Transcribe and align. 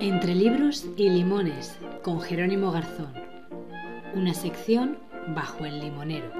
Entre 0.00 0.34
libros 0.34 0.86
y 0.96 1.10
limones, 1.10 1.76
con 2.02 2.22
Jerónimo 2.22 2.72
Garzón. 2.72 3.12
Una 4.14 4.32
sección 4.32 4.98
bajo 5.34 5.66
el 5.66 5.78
limonero. 5.78 6.32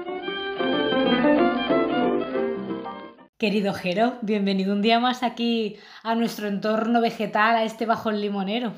Querido 3.37 3.75
Jero, 3.75 4.17
bienvenido 4.23 4.73
un 4.73 4.81
día 4.81 4.99
más 4.99 5.21
aquí 5.21 5.77
a 6.01 6.15
nuestro 6.15 6.47
entorno 6.47 7.01
vegetal, 7.01 7.55
a 7.55 7.63
este 7.63 7.85
bajo 7.85 8.09
el 8.09 8.19
limonero. 8.19 8.73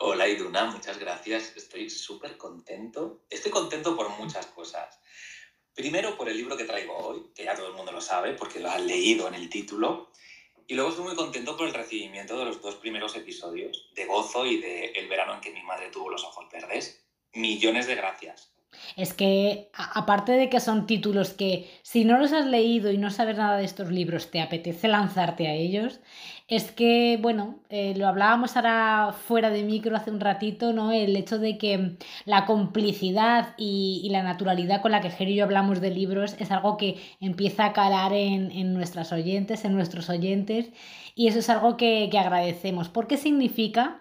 Hola 0.00 0.28
Iduna, 0.28 0.66
muchas 0.66 0.98
gracias. 0.98 1.56
Estoy 1.56 1.88
súper 1.88 2.36
contento. 2.36 3.24
Estoy 3.30 3.50
contento 3.50 3.96
por 3.96 4.10
muchas 4.18 4.44
cosas. 4.48 5.00
Primero 5.72 6.18
por 6.18 6.28
el 6.28 6.36
libro 6.36 6.54
que 6.54 6.64
traigo 6.64 6.94
hoy, 6.98 7.30
que 7.34 7.44
ya 7.44 7.54
todo 7.54 7.68
el 7.68 7.74
mundo 7.74 7.92
lo 7.92 8.02
sabe 8.02 8.34
porque 8.34 8.60
lo 8.60 8.68
has 8.68 8.82
leído 8.82 9.26
en 9.26 9.34
el 9.34 9.48
título. 9.48 10.12
Y 10.70 10.74
luego 10.74 10.90
estoy 10.90 11.06
muy 11.06 11.14
contento 11.14 11.56
por 11.56 11.66
el 11.66 11.72
recibimiento 11.72 12.38
de 12.38 12.44
los 12.44 12.60
dos 12.60 12.74
primeros 12.74 13.16
episodios, 13.16 13.88
de 13.94 14.04
Gozo 14.04 14.44
y 14.44 14.60
de 14.60 14.92
El 14.96 15.08
verano 15.08 15.32
en 15.32 15.40
que 15.40 15.50
mi 15.50 15.62
madre 15.62 15.88
tuvo 15.88 16.10
los 16.10 16.22
ojos 16.24 16.46
verdes. 16.52 17.02
Millones 17.32 17.86
de 17.86 17.94
gracias. 17.94 18.52
Es 18.96 19.14
que, 19.14 19.70
aparte 19.74 20.32
de 20.32 20.48
que 20.48 20.60
son 20.60 20.86
títulos 20.86 21.30
que, 21.30 21.70
si 21.82 22.04
no 22.04 22.18
los 22.18 22.32
has 22.32 22.46
leído 22.46 22.90
y 22.90 22.98
no 22.98 23.10
sabes 23.10 23.36
nada 23.36 23.56
de 23.56 23.64
estos 23.64 23.90
libros, 23.90 24.30
te 24.30 24.40
apetece 24.40 24.88
lanzarte 24.88 25.48
a 25.48 25.54
ellos, 25.54 26.00
es 26.48 26.72
que, 26.72 27.18
bueno, 27.20 27.60
eh, 27.68 27.94
lo 27.96 28.08
hablábamos 28.08 28.56
ahora 28.56 29.12
fuera 29.12 29.50
de 29.50 29.62
micro 29.64 29.96
hace 29.96 30.10
un 30.10 30.20
ratito, 30.20 30.72
¿no? 30.72 30.92
El 30.92 31.14
hecho 31.16 31.38
de 31.38 31.58
que 31.58 31.96
la 32.24 32.46
complicidad 32.46 33.54
y, 33.58 34.08
la 34.10 34.22
naturalidad 34.22 34.80
con 34.80 34.92
la 34.92 35.00
que 35.00 35.10
Jerry 35.10 35.32
y 35.32 35.36
yo 35.36 35.44
hablamos 35.44 35.80
de 35.80 35.90
libros 35.90 36.36
es 36.38 36.50
algo 36.50 36.78
que 36.78 36.96
empieza 37.20 37.66
a 37.66 37.72
calar 37.74 38.14
en, 38.14 38.50
en 38.50 38.72
nuestras 38.72 39.12
oyentes, 39.12 39.64
en 39.64 39.74
nuestros 39.74 40.08
oyentes, 40.08 40.70
y 41.14 41.28
eso 41.28 41.40
es 41.40 41.50
algo 41.50 41.76
que, 41.76 42.08
que 42.10 42.18
agradecemos. 42.18 42.88
¿Por 42.88 43.06
qué 43.06 43.18
significa? 43.18 44.00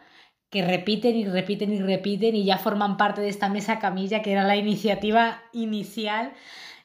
Que 0.50 0.66
repiten 0.66 1.16
y 1.16 1.26
repiten 1.26 1.74
y 1.74 1.82
repiten 1.82 2.36
y 2.36 2.46
ya 2.46 2.58
forman 2.58 2.98
parte 2.98 3.22
de 3.22 3.30
esta 3.30 3.50
mesa 3.50 3.80
camilla 3.80 4.22
que 4.22 4.32
era 4.32 4.44
la 4.44 4.56
iniciativa 4.56 5.44
inicial 5.52 6.34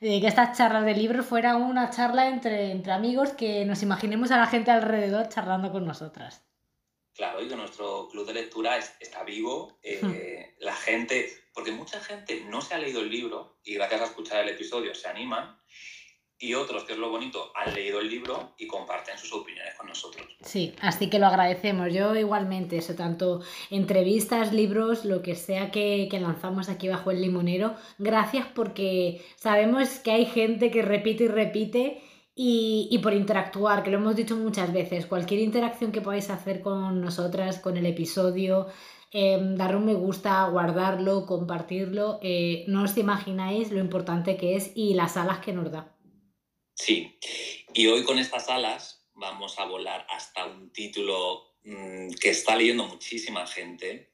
de 0.01 0.21
que 0.21 0.27
estas 0.27 0.59
charlas 0.59 0.85
de 0.85 0.95
libros 0.95 1.25
fuera 1.25 1.57
una 1.57 1.91
charla 1.91 2.29
entre, 2.29 2.73
entre 2.73 2.93
amigos 2.93 3.31
que 3.31 3.65
nos 3.65 3.83
imaginemos 3.85 4.33
a 4.33 4.39
la 4.39 4.47
gente 4.47 4.73
alrededor 4.73 5.29
charlando 5.29 5.71
con 5.71 5.87
nosotras. 5.87 6.45
Claro, 7.15 7.41
y 7.41 7.49
que 7.49 7.55
nuestro 7.55 8.09
club 8.09 8.27
de 8.27 8.35
lectura 8.35 8.79
está 8.79 9.23
vivo, 9.23 9.79
eh, 9.83 10.01
hmm. 10.03 10.65
la 10.65 10.75
gente, 10.75 11.31
porque 11.55 11.71
mucha 11.71 12.01
gente 12.01 12.43
no 12.49 12.63
se 12.63 12.75
ha 12.75 12.79
leído 12.79 13.01
el 13.01 13.11
libro 13.11 13.59
y 13.63 13.75
gracias 13.75 14.01
a 14.01 14.05
escuchar 14.07 14.43
el 14.43 14.49
episodio 14.49 14.95
se 14.95 15.09
animan 15.09 15.57
y 16.43 16.55
otros, 16.55 16.83
que 16.83 16.95
es 16.95 16.99
lo 16.99 17.09
bonito, 17.09 17.53
han 17.55 17.73
leído 17.73 18.01
el 18.01 18.11
libro 18.11 18.55
y 18.59 18.67
comparten 18.67 19.17
sus 19.17 19.33
opiniones 19.33 19.77
con 19.79 19.87
nosotros. 19.87 20.27
Sí, 20.41 20.75
así 20.81 21.09
que 21.09 21.21
lo 21.21 21.29
agradecemos. 21.29 21.93
Yo 21.95 22.17
igualmente, 22.17 22.79
eso 22.79 22.97
tanto 22.97 23.43
entrevistas, 23.71 24.53
libros, 24.53 25.05
lo 25.05 25.23
que 25.23 25.37
sea 25.37 25.71
que, 25.71 26.09
lanzamos 26.21 26.69
aquí 26.69 26.89
bajo 26.89 27.13
el 27.13 27.23
limonero. 27.23 27.77
Gracias 27.99 28.45
porque 28.57 29.25
sabemos 29.37 30.01
que 30.01 30.11
hay 30.11 30.27
gente 30.27 30.73
que 30.73 30.83
repite 30.83 31.25
y 31.25 31.29
repite. 31.29 32.03
Y, 32.35 32.99
por 33.03 33.13
interactuar, 33.13 33.85
que 33.85 33.91
lo 33.91 33.99
hemos 33.99 34.17
dicho 34.17 34.37
muchas 34.37 34.73
veces, 34.73 35.07
cualquier 35.07 35.41
interacción 35.41 35.93
que 35.93 36.01
podáis 36.01 36.31
hacer 36.31 36.61
con 36.63 37.01
nosotras, 37.03 37.61
con 37.61 37.77
el 37.77 37.85
episodio, 37.85 38.69
eh, 39.13 39.39
darle 39.55 39.77
un 39.77 39.85
me 39.85 39.95
gusta, 39.95 40.45
guardarlo, 40.49 41.27
compartirlo, 41.27 42.19
eh, 42.23 42.65
no 42.69 42.85
os 42.85 42.97
imagináis 42.97 43.71
lo 43.71 43.81
importante 43.81 44.39
que 44.39 44.57
es 44.57 44.73
y 44.75 44.95
las 44.95 45.19
alas 45.19 45.41
que 45.41 45.53
nos 45.53 45.71
da. 45.71 45.93
Sí, 46.75 47.19
y 47.75 47.87
hoy 47.87 48.03
con 48.03 48.19
estas 48.19 48.49
alas 48.49 49.07
vamos 49.15 49.59
a 49.59 49.65
volar 49.65 50.07
hasta 50.09 50.47
un 50.47 50.73
título 50.73 51.57
mm, 51.65 52.11
que 52.21 52.31
está 52.31 52.57
leyendo 52.57 52.85
muchísima 52.87 53.47
gente, 53.47 54.13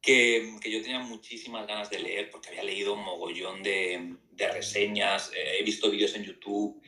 que, 0.00 0.58
yo 0.64 0.82
tenía 0.82 1.00
muchísimas 1.00 1.66
ganas 1.66 1.90
de 1.90 1.98
leer 1.98 2.30
porque 2.30 2.48
había 2.48 2.64
leído 2.64 2.94
un 2.94 3.04
mogollón 3.04 3.62
de, 3.62 4.16
reseñas, 4.52 5.30
eh, 5.34 5.58
he 5.58 5.62
visto 5.62 5.90
vídeos 5.90 6.14
en 6.14 6.24
YouTube 6.24 6.82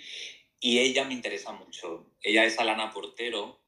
y 0.58 0.78
ella 0.78 1.04
me 1.04 1.12
interesa 1.12 1.52
mucho. 1.52 2.06
Ella 2.22 2.44
es 2.44 2.58
Alana 2.58 2.90
Portero, 2.90 3.60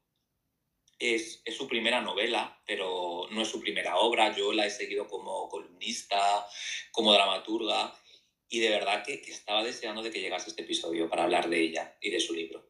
es, 0.97 1.41
es, 1.45 1.55
su 1.55 1.67
primera 1.67 2.01
novela, 2.01 2.59
pero 2.65 3.27
no 3.29 3.43
es 3.43 3.47
su 3.47 3.59
primera 3.59 3.97
obra. 3.97 4.35
Yo 4.35 4.51
la 4.53 4.65
he 4.65 4.71
seguido 4.71 5.07
como 5.07 5.47
columnista, 5.49 6.47
como 6.91 7.13
dramaturga 7.13 7.93
y 8.55 8.59
de 8.59 8.69
verdad 8.69 9.03
que, 9.03 9.15
estaba 9.15 9.63
deseando 9.63 10.01
de 10.01 10.11
que 10.11 10.21
llegase 10.21 10.49
este 10.49 10.61
episodio 10.61 11.09
para 11.09 11.23
hablar 11.23 11.49
de 11.49 11.59
ella 11.59 11.93
y 11.99 12.09
de 12.09 12.21
su 12.21 12.33
libro. 12.33 12.65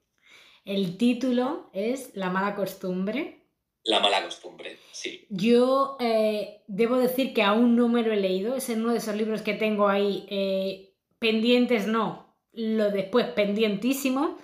El 0.65 0.97
título 0.97 1.69
es 1.73 2.15
La 2.15 2.31
mala 2.31 2.55
costumbre. 2.55 3.43
La 3.83 3.99
mala 3.99 4.23
costumbre, 4.23 4.79
sí. 4.91 5.27
Yo 5.29 5.95
eh, 5.99 6.63
debo 6.67 6.97
decir 6.97 7.35
que 7.35 7.43
aún 7.43 7.75
no 7.75 7.87
me 7.87 8.01
lo 8.01 8.11
he 8.13 8.17
leído, 8.17 8.55
es 8.55 8.67
uno 8.69 8.93
de 8.93 8.97
esos 8.97 9.15
libros 9.15 9.43
que 9.43 9.53
tengo 9.53 9.87
ahí 9.87 10.25
eh, 10.27 10.95
pendientes, 11.19 11.85
no, 11.85 12.35
lo 12.51 12.89
después 12.89 13.27
pendientísimo 13.27 14.39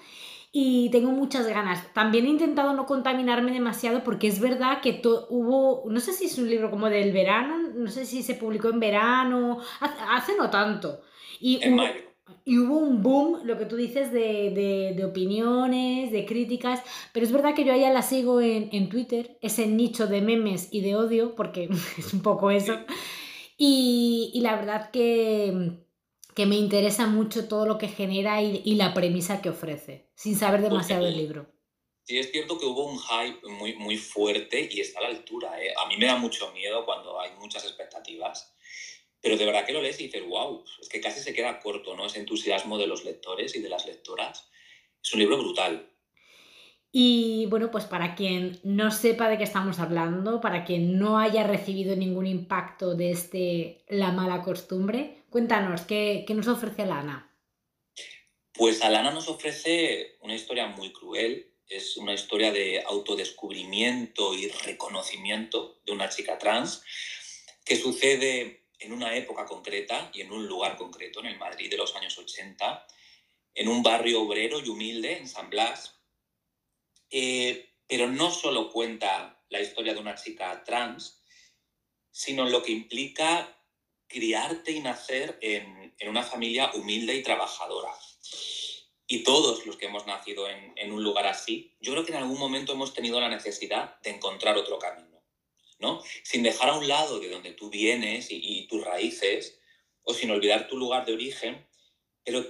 y 0.52 0.92
tengo 0.92 1.10
muchas 1.10 1.48
ganas. 1.48 1.92
También 1.94 2.28
he 2.28 2.30
intentado 2.30 2.74
no 2.74 2.86
contaminarme 2.86 3.52
demasiado 3.52 4.04
porque 4.04 4.28
es 4.28 4.40
verdad 4.40 4.80
que 4.82 5.02
hubo, 5.30 5.90
no 5.90 6.00
sé 6.00 6.14
si 6.14 6.26
es 6.26 6.38
un 6.38 6.52
libro 6.52 6.70
como 6.70 6.88
del 6.88 7.12
verano, 7.12 7.58
no 7.74 7.90
sé 7.90 8.06
si 8.06 8.22
se 8.22 8.36
publicó 8.36 8.70
en 8.70 8.80
verano, 8.80 9.60
hace 9.80 10.36
no 10.38 10.52
tanto, 10.52 11.02
y 11.42 11.68
hubo, 11.68 11.84
Y 12.46 12.58
hubo 12.60 12.78
un 12.78 13.02
boom, 13.02 13.42
lo 13.46 13.58
que 13.58 13.66
tú 13.66 13.76
dices, 13.76 14.12
de, 14.12 14.94
de, 14.96 15.06
opiniones, 15.06 16.12
de 16.12 16.26
críticas, 16.26 16.82
pero 17.14 17.26
es 17.26 17.32
verdad 17.32 17.56
que 17.56 17.66
yo 17.66 17.74
a 17.74 17.76
ella 17.76 17.92
la 17.92 18.04
sigo 18.04 18.42
en, 18.42 18.70
en 18.72 18.90
Twitter, 18.90 19.38
ese 19.42 19.68
nicho 19.68 20.08
de 20.08 20.22
memes 20.22 20.70
y 20.72 20.82
de 20.82 20.96
odio, 20.96 21.36
porque 21.36 21.70
es 21.98 22.14
un 22.14 22.22
poco 22.22 22.52
eso. 22.52 22.78
Y, 23.58 24.32
y 24.34 24.42
la 24.42 24.56
verdad 24.56 24.92
que, 24.92 25.80
que, 26.36 26.46
me 26.46 26.56
interesa 26.56 27.08
mucho 27.08 27.48
todo 27.48 27.66
lo 27.66 27.78
que 27.78 27.88
genera 27.88 28.42
y, 28.42 28.62
y 28.64 28.76
la 28.76 28.94
premisa 28.94 29.42
que 29.42 29.50
ofrece, 29.50 30.10
sin 30.16 30.36
saber 30.36 30.62
demasiado 30.62 31.06
del 31.06 31.18
libro. 31.18 31.48
Sí, 32.04 32.18
es 32.18 32.32
cierto 32.32 32.58
que 32.58 32.66
hubo 32.66 32.86
un 32.86 32.98
hype 32.98 33.48
muy, 33.48 33.76
muy 33.76 33.98
fuerte 33.98 34.68
y 34.72 34.82
está 34.82 35.00
a 35.00 35.04
la 35.04 35.10
altura. 35.10 35.62
¿eh? 35.62 35.74
A 35.78 35.88
mí 35.88 35.98
me 35.98 36.08
da 36.08 36.18
mucho 36.18 36.52
miedo 36.52 36.84
cuando 36.86 37.20
hay 37.20 37.32
muchas 37.40 37.64
expectativas 37.64 38.56
pero 39.22 39.38
de 39.38 39.46
verdad 39.46 39.66
que 39.66 39.74
lo 39.74 39.82
lees 39.82 40.00
y 40.00 40.06
dices, 40.06 40.26
wow, 40.28 40.64
es 40.82 40.90
que 40.90 41.00
casi 41.00 41.20
se 41.20 41.34
queda 41.34 41.60
corto, 41.60 41.96
¿no? 41.96 42.06
Ese 42.06 42.20
entusiasmo 42.20 42.78
de 42.78 42.88
los 42.88 43.06
lectores 43.06 43.56
y 43.56 43.62
de 43.62 43.70
las 43.70 43.86
lectoras. 43.86 44.50
Es 45.04 45.14
un 45.14 45.20
libro 45.20 45.38
brutal. 45.38 45.92
Y 46.92 47.46
bueno, 47.46 47.72
pues 47.72 47.86
para 47.86 48.16
quien 48.16 48.60
no 48.64 48.92
sepa 48.92 49.30
de 49.30 49.38
qué 49.38 49.44
estamos 49.44 49.80
hablando, 49.80 50.42
para 50.42 50.66
quien 50.66 51.00
no 51.00 51.20
haya 51.20 51.44
recibido 51.44 51.96
ningún 51.96 52.28
impacto 52.28 52.96
de 52.96 53.12
este 53.12 53.86
La 53.88 54.12
mala 54.12 54.42
costumbre, 54.42 55.24
cuéntanos, 55.30 55.82
¿qué, 55.82 56.26
qué 56.28 56.34
nos 56.34 56.48
ofrece 56.48 56.82
Alana? 56.82 57.34
Pues 58.54 58.82
Alana 58.82 59.12
nos 59.12 59.30
ofrece 59.30 60.18
una 60.22 60.36
historia 60.36 60.68
muy 60.68 60.92
cruel, 60.92 61.54
es 61.70 61.96
una 61.96 62.14
historia 62.14 62.52
de 62.52 62.84
autodescubrimiento 62.86 64.34
y 64.34 64.50
reconocimiento 64.50 65.80
de 65.86 65.94
una 65.94 66.10
chica 66.10 66.38
trans 66.38 66.84
que 67.64 67.78
sucede 67.78 68.61
en 68.82 68.92
una 68.92 69.16
época 69.16 69.46
concreta 69.46 70.10
y 70.14 70.22
en 70.22 70.32
un 70.32 70.48
lugar 70.48 70.76
concreto, 70.76 71.20
en 71.20 71.28
el 71.28 71.38
Madrid 71.38 71.70
de 71.70 71.78
los 71.78 71.96
años 71.96 72.18
80, 72.18 72.88
en 73.54 73.68
un 73.68 73.84
barrio 73.84 74.24
obrero 74.24 74.60
y 74.60 74.70
humilde, 74.70 75.18
en 75.18 75.28
San 75.28 75.50
Blas. 75.50 76.00
Eh, 77.10 77.70
pero 77.88 78.08
no 78.08 78.32
solo 78.32 78.72
cuenta 78.72 79.44
la 79.50 79.62
historia 79.62 79.94
de 79.94 80.00
una 80.00 80.16
chica 80.16 80.64
trans, 80.64 81.22
sino 82.10 82.50
lo 82.50 82.64
que 82.64 82.72
implica 82.72 83.58
criarte 84.08 84.72
y 84.72 84.80
nacer 84.80 85.38
en, 85.42 85.94
una 86.08 86.24
familia 86.24 86.72
humilde 86.74 87.16
y 87.16 87.22
trabajadora. 87.22 87.94
Y 89.06 89.24
todos 89.24 89.66
los 89.66 89.78
que 89.78 89.86
hemos 89.86 90.08
nacido 90.08 90.50
en, 90.50 90.74
en 90.76 90.92
un 90.92 91.04
lugar 91.04 91.28
así, 91.28 91.76
yo 91.80 91.92
creo 91.92 92.06
que 92.06 92.12
en 92.12 92.18
algún 92.18 92.40
momento 92.40 92.74
hemos 92.74 92.94
tenido 92.94 93.20
la 93.20 93.30
necesidad 93.30 94.00
de 94.02 94.10
encontrar 94.10 94.58
otro 94.58 94.80
camino 94.80 95.11
sin 96.24 96.44
dejar 96.44 96.70
a 96.70 96.78
un 96.78 96.88
lado 96.88 97.20
de 97.20 97.30
donde 97.30 97.52
tú 97.52 97.70
vienes 97.70 98.28
y, 98.30 98.68
tus 98.68 98.84
raíces, 98.84 99.60
o 100.04 100.14
sin 100.14 100.32
olvidar 100.32 100.68
tu 100.68 100.78
lugar 100.78 101.06
de 101.06 101.14
origen, 101.14 101.66
pero, 102.24 102.46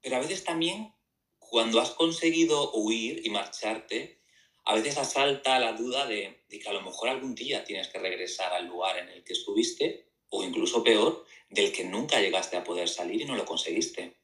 pero 0.00 0.16
a 0.16 0.20
veces 0.20 0.44
también 0.44 0.92
cuando 1.38 1.80
has 1.80 1.90
conseguido 1.90 2.72
huir 2.72 3.24
y 3.24 3.30
marcharte, 3.30 4.20
a 4.64 4.74
veces 4.74 4.98
asalta 4.98 5.58
la 5.60 5.72
duda 5.72 6.06
de, 6.06 6.44
que 6.48 6.68
a 6.68 6.72
lo 6.72 6.82
mejor 6.82 7.08
algún 7.08 7.34
día 7.34 7.64
tienes 7.64 7.88
que 7.88 7.98
regresar 7.98 8.52
al 8.52 8.66
lugar 8.66 8.98
en 8.98 9.08
el 9.08 9.22
que 9.22 9.32
estuviste, 9.32 10.06
o 10.28 10.42
incluso 10.42 10.82
peor, 10.82 11.24
del 11.48 11.72
que 11.72 11.84
nunca 11.84 12.20
llegaste 12.20 12.56
a 12.56 12.64
poder 12.64 12.88
salir 12.88 13.22
y 13.22 13.24
no 13.24 13.36
lo 13.36 13.44
conseguiste. 13.44 14.16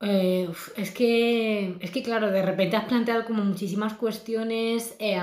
Eh, 0.00 0.48
es, 0.76 0.90
que, 0.92 1.74
es 1.80 1.90
que, 1.90 2.02
claro, 2.02 2.30
de 2.30 2.42
repente 2.42 2.76
has 2.76 2.84
planteado 2.84 3.24
como 3.24 3.44
muchísimas 3.44 3.94
cuestiones. 3.94 4.94
Eh, 5.00 5.18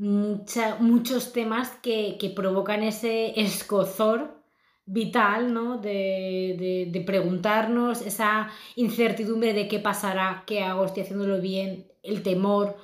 muchos 0.00 1.32
temas 1.32 1.70
que, 1.82 2.32
provocan 2.34 2.82
ese 2.82 3.38
escozor 3.40 4.42
vital, 4.86 5.52
¿no? 5.52 5.78
De, 5.78 7.02
preguntarnos, 7.06 8.00
esa 8.02 8.50
incertidumbre 8.76 9.52
de 9.52 9.68
qué 9.68 9.78
pasará, 9.78 10.44
qué 10.46 10.62
hago, 10.62 10.84
estoy 10.84 11.02
haciéndolo 11.02 11.40
bien, 11.40 11.86
el 12.02 12.22
temor. 12.22 12.76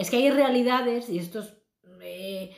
es 0.00 0.10
que 0.10 0.16
hay 0.16 0.30
realidades, 0.30 1.08
y 1.08 1.18
esto 1.18 1.40
es... 1.40 1.56
eh, 2.02 2.56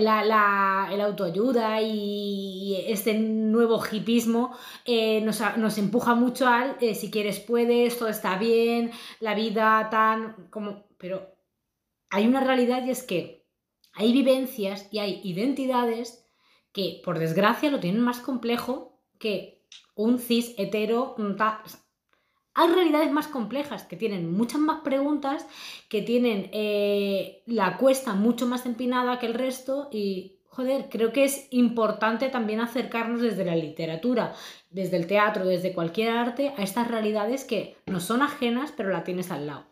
la, 0.00 0.88
el 0.92 1.00
autoayuda 1.00 1.80
y 1.80 2.84
este 2.88 3.14
nuevo 3.14 3.82
hipismo 3.90 4.56
eh, 4.84 5.20
nos, 5.22 5.40
nos 5.56 5.78
empuja 5.78 6.14
mucho 6.14 6.46
al 6.48 6.76
eh, 6.80 6.94
si 6.94 7.10
quieres 7.10 7.40
puedes, 7.40 7.98
todo 7.98 8.08
está 8.08 8.38
bien, 8.38 8.90
la 9.20 9.34
vida 9.34 9.88
tan 9.90 10.48
como... 10.50 10.86
Pero 10.98 11.37
hay 12.10 12.26
una 12.26 12.40
realidad 12.40 12.84
y 12.86 12.90
es 12.90 13.02
que 13.02 13.46
hay 13.92 14.12
vivencias 14.12 14.88
y 14.90 14.98
hay 15.00 15.20
identidades 15.24 16.24
que 16.72 17.00
por 17.04 17.18
desgracia 17.18 17.70
lo 17.70 17.80
tienen 17.80 18.00
más 18.02 18.20
complejo 18.20 19.00
que 19.18 19.64
un 19.94 20.18
cis 20.18 20.54
hetero... 20.58 21.14
mm, 21.18 21.36
ta- 21.36 21.62
Hay 22.54 22.68
realidades 22.72 23.10
más 23.12 23.28
complejas 23.28 23.84
que 23.84 23.96
tienen 23.96 24.32
muchas 24.32 24.60
más 24.60 24.80
preguntas 24.82 25.46
que 25.88 26.02
tienen 26.02 26.50
eh, 26.52 27.42
la 27.46 27.76
cuesta 27.78 28.14
mucho 28.14 28.46
más 28.46 28.66
empinada 28.66 29.18
que 29.18 29.26
el 29.26 29.34
resto 29.34 29.88
y, 29.92 30.40
joder, 30.46 30.88
creo 30.90 31.12
que 31.12 31.24
es 31.24 31.46
importante 31.50 32.28
también 32.30 32.60
acercarnos 32.60 33.20
desde 33.20 33.44
la 33.44 33.54
literatura, 33.56 34.34
desde 34.70 34.96
el 34.96 35.06
teatro, 35.06 35.44
desde 35.46 35.72
cualquier 35.72 36.10
arte, 36.10 36.52
a 36.56 36.62
estas 36.62 36.88
realidades 36.88 37.44
que 37.44 37.76
nos 37.86 38.04
son 38.04 38.22
ajenas, 38.22 38.72
pero 38.76 38.90
la 38.90 39.04
tienes 39.04 39.30
al 39.30 39.46
lado. 39.46 39.66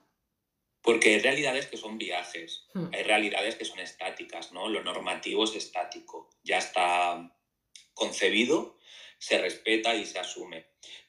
Porque 0.87 1.11
hay 1.15 1.19
realidades 1.21 1.67
que 1.67 1.77
son 1.77 1.99
viajes, 1.99 2.65
Hmm. 2.73 2.87
hay 2.95 3.03
realidades 3.03 3.57
que 3.57 3.65
son 3.67 3.81
estáticas, 3.81 4.53
¿no? 4.53 4.69
Lo 4.69 4.83
normativo 4.83 5.45
es 5.45 5.55
estático, 5.57 6.31
ya 6.45 6.59
está 6.59 7.31
concebido, 7.93 8.79
se 9.19 9.37
respeta 9.39 9.95
y 9.97 10.07
se 10.07 10.19
asume. 10.21 10.67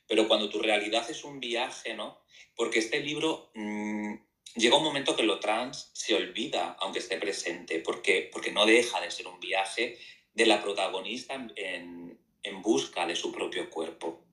Pero 0.08 0.28
cuando 0.28 0.50
tu 0.50 0.60
realidad 0.60 1.08
es 1.10 1.24
un 1.24 1.40
viaje, 1.40 1.94
¿no? 1.94 2.22
Porque 2.56 2.80
este 2.80 3.00
libro 3.02 3.52
mm, 3.54 4.14
llega 4.56 4.78
un 4.78 4.84
momento 4.84 5.16
que 5.16 5.24
lo 5.24 5.40
trans 5.40 5.92
se 5.94 6.16
olvida, 6.16 6.76
aunque 6.80 7.00
esté 7.00 7.18
presente, 7.18 7.80
porque, 7.80 8.30
porque 8.34 8.52
no 8.52 8.66
deja 8.66 9.00
de 9.00 9.12
ser 9.12 9.28
un 9.28 9.40
viaje 9.40 9.98
de 10.34 10.46
la 10.48 10.62
protagonista 10.62 11.34
en, 11.36 11.54
en- 11.56 12.20
en 12.44 12.62
busca 12.62 13.06
de 13.06 13.16
su 13.16 13.32
propio 13.32 13.70
cuerpo. 13.70 14.24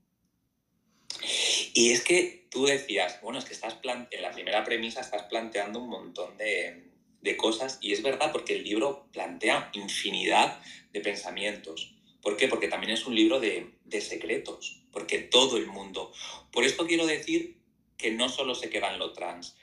Y 1.76 1.90
es 1.90 2.02
que 2.02 2.46
tú 2.50 2.66
decías, 2.66 3.20
bueno, 3.20 3.40
es 3.40 3.44
que 3.44 3.52
estás 3.52 3.76
en 3.82 4.22
la 4.22 4.30
primera 4.30 4.62
premisa 4.62 5.00
estás 5.00 5.24
planteando 5.24 5.80
un 5.80 5.88
montón 5.88 6.36
de, 6.38 6.84
de 7.20 7.36
cosas 7.36 7.78
y 7.80 7.92
es 7.92 8.00
verdad 8.00 8.30
porque 8.30 8.54
el 8.54 8.62
libro 8.62 9.08
plantea 9.12 9.70
infinidad 9.74 10.62
de 10.92 11.00
pensamientos. 11.00 11.96
¿Por 12.22 12.36
qué? 12.36 12.46
Porque 12.46 12.68
también 12.68 12.92
es 12.92 13.06
un 13.06 13.16
libro 13.16 13.40
de, 13.40 13.74
de 13.84 14.00
secretos, 14.00 14.84
porque 14.92 15.18
todo 15.18 15.56
el 15.56 15.66
mundo... 15.66 16.12
Por 16.52 16.62
esto 16.62 16.86
quiero 16.86 17.06
decir 17.06 17.58
que 17.96 18.12
no 18.12 18.28
solo 18.28 18.54
se 18.54 18.70
queda 18.70 18.92
en 18.92 19.00
lo 19.00 19.12
trans, 19.12 19.56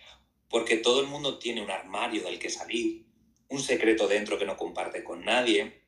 porque 0.49 0.75
todo 0.75 0.99
el 0.99 1.07
mundo 1.07 1.39
tiene 1.39 1.61
un 1.61 1.71
armario 1.71 2.23
del 2.23 2.39
que 2.39 2.49
salir, 2.49 3.05
un 3.47 3.61
secreto 3.61 4.09
dentro 4.09 4.37
que 4.37 4.45
no 4.45 4.57
comparte 4.57 5.01
con 5.03 5.23
nadie, 5.23 5.81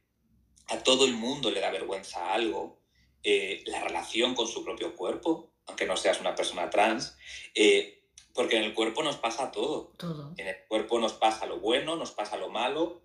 a 0.67 0.83
todo 0.83 1.05
el 1.05 1.13
mundo 1.13 1.51
le 1.51 1.59
da 1.59 1.69
vergüenza 1.69 2.33
algo, 2.33 2.79
eh, 3.23 3.61
la 3.65 3.83
relación 3.83 4.35
con 4.35 4.47
su 4.47 4.63
propio 4.63 4.95
cuerpo, 4.95 5.52
aunque 5.67 5.85
no 5.85 5.97
seas 5.97 6.19
una 6.19 6.35
persona 6.35 6.69
trans, 6.69 7.17
eh, 7.55 8.03
porque 8.33 8.57
en 8.57 8.63
el 8.63 8.73
cuerpo 8.73 9.03
nos 9.03 9.17
pasa 9.17 9.51
todo. 9.51 9.93
Todo. 9.97 10.33
En 10.37 10.47
el 10.47 10.57
cuerpo 10.67 10.99
nos 10.99 11.13
pasa 11.13 11.45
lo 11.45 11.59
bueno, 11.59 11.95
nos 11.95 12.11
pasa 12.11 12.37
lo 12.37 12.49
malo 12.49 13.01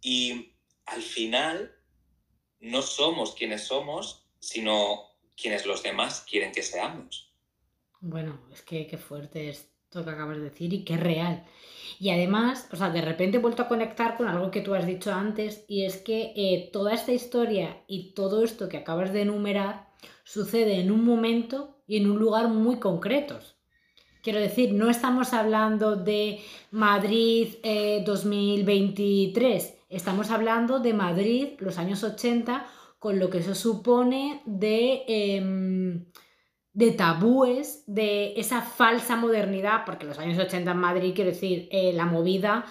y 0.00 0.54
al 0.86 1.02
final 1.02 1.74
no 2.60 2.82
somos 2.82 3.34
quienes 3.34 3.64
somos, 3.64 4.26
sino 4.38 5.08
quienes 5.36 5.66
los 5.66 5.82
demás 5.82 6.24
quieren 6.28 6.52
que 6.52 6.62
seamos. 6.62 7.32
Bueno, 8.00 8.40
es 8.52 8.62
que 8.62 8.86
qué 8.86 8.98
fuerte 8.98 9.48
es 9.48 9.70
esto 9.90 10.04
que 10.04 10.10
acabas 10.10 10.36
de 10.36 10.44
decir 10.44 10.72
y 10.72 10.84
qué 10.84 10.96
real. 10.96 11.44
Y 11.98 12.10
además, 12.10 12.68
o 12.72 12.76
sea, 12.76 12.90
de 12.90 13.02
repente 13.02 13.38
he 13.38 13.40
vuelto 13.40 13.62
a 13.62 13.68
conectar 13.68 14.16
con 14.16 14.28
algo 14.28 14.52
que 14.52 14.60
tú 14.60 14.74
has 14.74 14.86
dicho 14.86 15.12
antes 15.12 15.64
y 15.66 15.84
es 15.84 15.96
que 15.96 16.32
eh, 16.36 16.70
toda 16.72 16.94
esta 16.94 17.10
historia 17.10 17.82
y 17.88 18.12
todo 18.14 18.44
esto 18.44 18.68
que 18.68 18.76
acabas 18.76 19.12
de 19.12 19.22
enumerar 19.22 19.89
sucede 20.30 20.78
en 20.78 20.92
un 20.92 21.04
momento 21.04 21.82
y 21.88 21.96
en 21.96 22.08
un 22.08 22.18
lugar 22.20 22.48
muy 22.48 22.76
concretos. 22.78 23.56
Quiero 24.22 24.38
decir, 24.38 24.72
no 24.72 24.88
estamos 24.88 25.32
hablando 25.32 25.96
de 25.96 26.40
Madrid 26.70 27.54
eh, 27.64 28.04
2023, 28.06 29.78
estamos 29.88 30.30
hablando 30.30 30.78
de 30.78 30.94
Madrid 30.94 31.48
los 31.58 31.78
años 31.78 32.04
80 32.04 32.64
con 33.00 33.18
lo 33.18 33.28
que 33.28 33.38
eso 33.38 33.54
supone 33.54 34.42
de... 34.46 35.04
em, 35.08 36.06
de 36.72 36.92
tabúes, 36.92 37.82
de 37.88 38.34
esa 38.36 38.62
falsa 38.62 39.16
modernidad, 39.16 39.84
porque 39.84 40.06
los 40.06 40.20
años 40.20 40.38
80 40.38 40.70
en 40.70 40.76
Madrid, 40.76 41.12
quiero 41.16 41.32
decir, 41.32 41.68
eh, 41.72 41.92
la 41.92 42.06
movida 42.06 42.64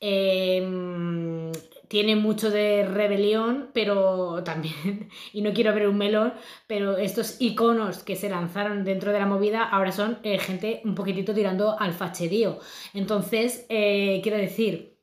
eh, 0.00 0.60
tiene 1.94 2.16
mucho 2.16 2.50
de 2.50 2.84
rebelión, 2.84 3.70
pero 3.72 4.42
también, 4.42 5.08
y 5.32 5.42
no 5.42 5.52
quiero 5.52 5.72
ver 5.72 5.86
un 5.86 5.96
melón, 5.96 6.34
pero 6.66 6.98
estos 6.98 7.36
iconos 7.40 8.02
que 8.02 8.16
se 8.16 8.28
lanzaron 8.28 8.82
dentro 8.82 9.12
de 9.12 9.20
la 9.20 9.26
movida 9.26 9.62
ahora 9.62 9.92
son 9.92 10.18
eh, 10.24 10.40
gente 10.40 10.82
un 10.84 10.96
poquitito 10.96 11.32
tirando 11.32 11.78
al 11.78 11.92
facherío. 11.92 12.58
Entonces, 12.94 13.64
eh, 13.68 14.18
quiero 14.24 14.38
decir 14.38 14.93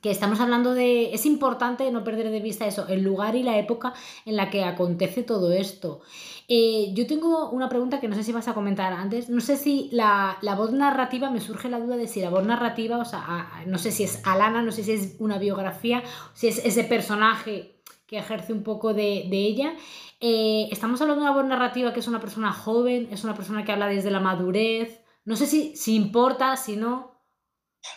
que 0.00 0.10
estamos 0.10 0.40
hablando 0.40 0.74
de... 0.74 1.12
Es 1.12 1.26
importante 1.26 1.90
no 1.90 2.04
perder 2.04 2.30
de 2.30 2.40
vista 2.40 2.66
eso, 2.66 2.86
el 2.88 3.02
lugar 3.02 3.36
y 3.36 3.42
la 3.42 3.58
época 3.58 3.94
en 4.24 4.36
la 4.36 4.50
que 4.50 4.64
acontece 4.64 5.22
todo 5.22 5.52
esto. 5.52 6.00
Eh, 6.48 6.92
yo 6.94 7.06
tengo 7.06 7.50
una 7.50 7.68
pregunta 7.68 8.00
que 8.00 8.08
no 8.08 8.14
sé 8.14 8.22
si 8.22 8.32
vas 8.32 8.48
a 8.48 8.54
comentar 8.54 8.92
antes. 8.92 9.28
No 9.28 9.40
sé 9.40 9.56
si 9.56 9.88
la, 9.92 10.38
la 10.40 10.54
voz 10.54 10.72
narrativa, 10.72 11.30
me 11.30 11.40
surge 11.40 11.68
la 11.68 11.80
duda 11.80 11.96
de 11.96 12.08
si 12.08 12.20
la 12.20 12.30
voz 12.30 12.44
narrativa, 12.44 12.98
o 12.98 13.04
sea, 13.04 13.64
no 13.66 13.78
sé 13.78 13.90
si 13.90 14.04
es 14.04 14.22
Alana, 14.24 14.62
no 14.62 14.72
sé 14.72 14.84
si 14.84 14.92
es 14.92 15.16
una 15.18 15.38
biografía, 15.38 16.02
si 16.32 16.48
es 16.48 16.64
ese 16.64 16.84
personaje 16.84 17.82
que 18.06 18.18
ejerce 18.18 18.52
un 18.52 18.62
poco 18.62 18.94
de, 18.94 19.26
de 19.28 19.36
ella. 19.36 19.74
Eh, 20.20 20.68
estamos 20.72 21.00
hablando 21.00 21.22
de 21.22 21.30
una 21.30 21.38
voz 21.38 21.46
narrativa 21.48 21.92
que 21.92 22.00
es 22.00 22.08
una 22.08 22.20
persona 22.20 22.52
joven, 22.52 23.08
es 23.12 23.24
una 23.24 23.34
persona 23.34 23.64
que 23.64 23.72
habla 23.72 23.86
desde 23.86 24.10
la 24.10 24.20
madurez. 24.20 25.00
No 25.24 25.36
sé 25.36 25.46
si, 25.46 25.76
si 25.76 25.94
importa, 25.94 26.56
si 26.56 26.76
no. 26.76 27.17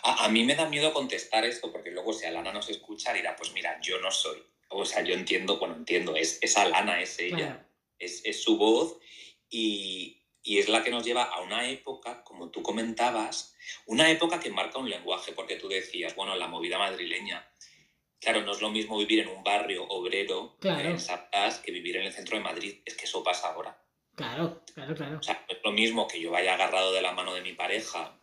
A, 0.03 0.25
a 0.25 0.29
mí 0.29 0.43
me 0.43 0.55
da 0.55 0.67
miedo 0.67 0.93
contestar 0.93 1.45
esto 1.45 1.71
porque 1.71 1.91
luego 1.91 2.13
si 2.13 2.25
Alana 2.25 2.51
nos 2.51 2.69
escucha 2.69 3.13
dirá, 3.13 3.35
pues 3.35 3.51
mira, 3.53 3.79
yo 3.81 3.99
no 3.99 4.11
soy. 4.11 4.43
O 4.69 4.85
sea, 4.85 5.03
yo 5.03 5.13
entiendo, 5.13 5.57
bueno, 5.59 5.75
entiendo, 5.75 6.15
es, 6.15 6.39
es 6.41 6.57
Alana, 6.57 7.01
es 7.01 7.19
ella. 7.19 7.35
Claro. 7.37 7.65
es, 7.99 8.21
es 8.25 8.41
su 8.41 8.57
voz 8.57 8.97
y, 9.49 10.21
y 10.43 10.59
es 10.59 10.69
la 10.69 10.83
que 10.83 10.91
nos 10.91 11.03
lleva 11.05 11.23
a 11.23 11.41
una 11.41 11.69
época, 11.69 12.23
como 12.23 12.49
tú 12.49 12.61
comentabas, 12.63 13.55
una 13.85 14.09
época 14.09 14.39
que 14.39 14.49
marca 14.49 14.79
un 14.79 14.89
lenguaje, 14.89 15.33
porque 15.33 15.55
tú 15.57 15.67
decías, 15.67 16.15
bueno, 16.15 16.35
la 16.35 16.47
movida 16.47 16.77
madrileña. 16.77 17.47
Claro, 18.19 18.41
no 18.43 18.51
es 18.51 18.61
lo 18.61 18.69
mismo 18.69 18.97
vivir 18.97 19.19
en 19.19 19.29
un 19.29 19.43
barrio 19.43 19.83
obrero 19.87 20.55
Claro. 20.59 20.89
en 20.91 20.97
que 21.63 21.71
vivir 21.71 21.97
en 21.97 22.03
el 22.03 22.13
centro 22.13 22.37
de 22.37 22.43
Madrid. 22.43 22.79
Es 22.85 22.95
que 22.95 23.05
eso 23.05 23.23
pasa 23.23 23.49
ahora. 23.51 23.83
Claro, 24.15 24.63
claro, 24.73 24.93
claro. 24.95 25.17
O 25.17 25.23
sea, 25.23 25.43
no 25.47 25.55
es 25.55 25.57
lo 25.63 25.71
mismo 25.71 26.07
que 26.07 26.21
yo 26.21 26.29
vaya 26.31 26.53
agarrado 26.53 26.93
de 26.93 27.01
la 27.01 27.13
mano 27.13 27.33
de 27.33 27.41
mi 27.41 27.53
pareja 27.53 28.20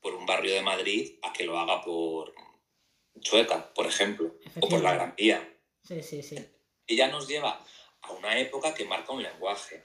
por 0.00 0.14
un 0.14 0.26
barrio 0.26 0.54
de 0.54 0.62
Madrid 0.62 1.18
a 1.22 1.32
que 1.32 1.44
lo 1.44 1.58
haga 1.58 1.82
por 1.82 2.34
Chueca, 3.20 3.72
por 3.74 3.86
ejemplo, 3.86 4.34
o 4.60 4.68
por 4.68 4.80
la 4.82 4.94
Gran 4.94 5.14
Vía 5.16 5.56
Sí, 5.82 6.02
sí, 6.02 6.22
sí. 6.22 6.36
ella 6.86 7.08
nos 7.08 7.26
lleva 7.28 7.64
a 8.02 8.12
una 8.12 8.38
época 8.38 8.74
que 8.74 8.84
marca 8.84 9.12
un 9.12 9.22
lenguaje 9.22 9.84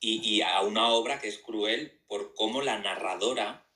y, 0.00 0.20
y 0.28 0.42
a 0.42 0.60
una 0.60 0.88
obra 0.88 1.18
que 1.20 1.28
es 1.28 1.38
cruel 1.38 2.00
por 2.06 2.34
cómo 2.34 2.62
la 2.62 2.78
narradora, 2.78 3.66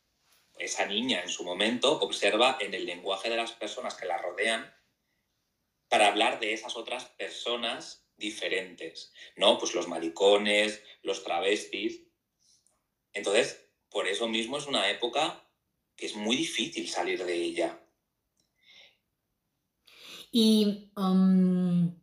esa 0.58 0.86
niña 0.86 1.22
en 1.22 1.28
su 1.28 1.44
momento, 1.44 2.00
observa 2.00 2.58
en 2.60 2.74
el 2.74 2.86
lenguaje 2.86 3.28
de 3.30 3.36
las 3.36 3.52
personas 3.52 3.94
que 3.94 4.06
la 4.06 4.18
rodean 4.18 4.74
para 5.88 6.08
hablar 6.08 6.40
de 6.40 6.52
esas 6.52 6.76
otras 6.76 7.04
personas 7.04 8.08
diferentes, 8.16 9.12
¿no? 9.36 9.58
Pues 9.58 9.74
los 9.74 9.88
maricones, 9.88 10.82
los 11.02 11.22
travestis. 11.22 12.02
Entonces, 13.12 13.65
por 13.96 14.06
eso 14.06 14.28
mismo 14.28 14.58
es 14.58 14.66
una 14.66 14.90
época 14.90 15.42
que 15.96 16.04
es 16.04 16.16
muy 16.16 16.36
difícil 16.36 16.86
salir 16.86 17.24
de 17.24 17.32
ella. 17.32 17.80
Y 20.30 20.90
um, 20.98 21.94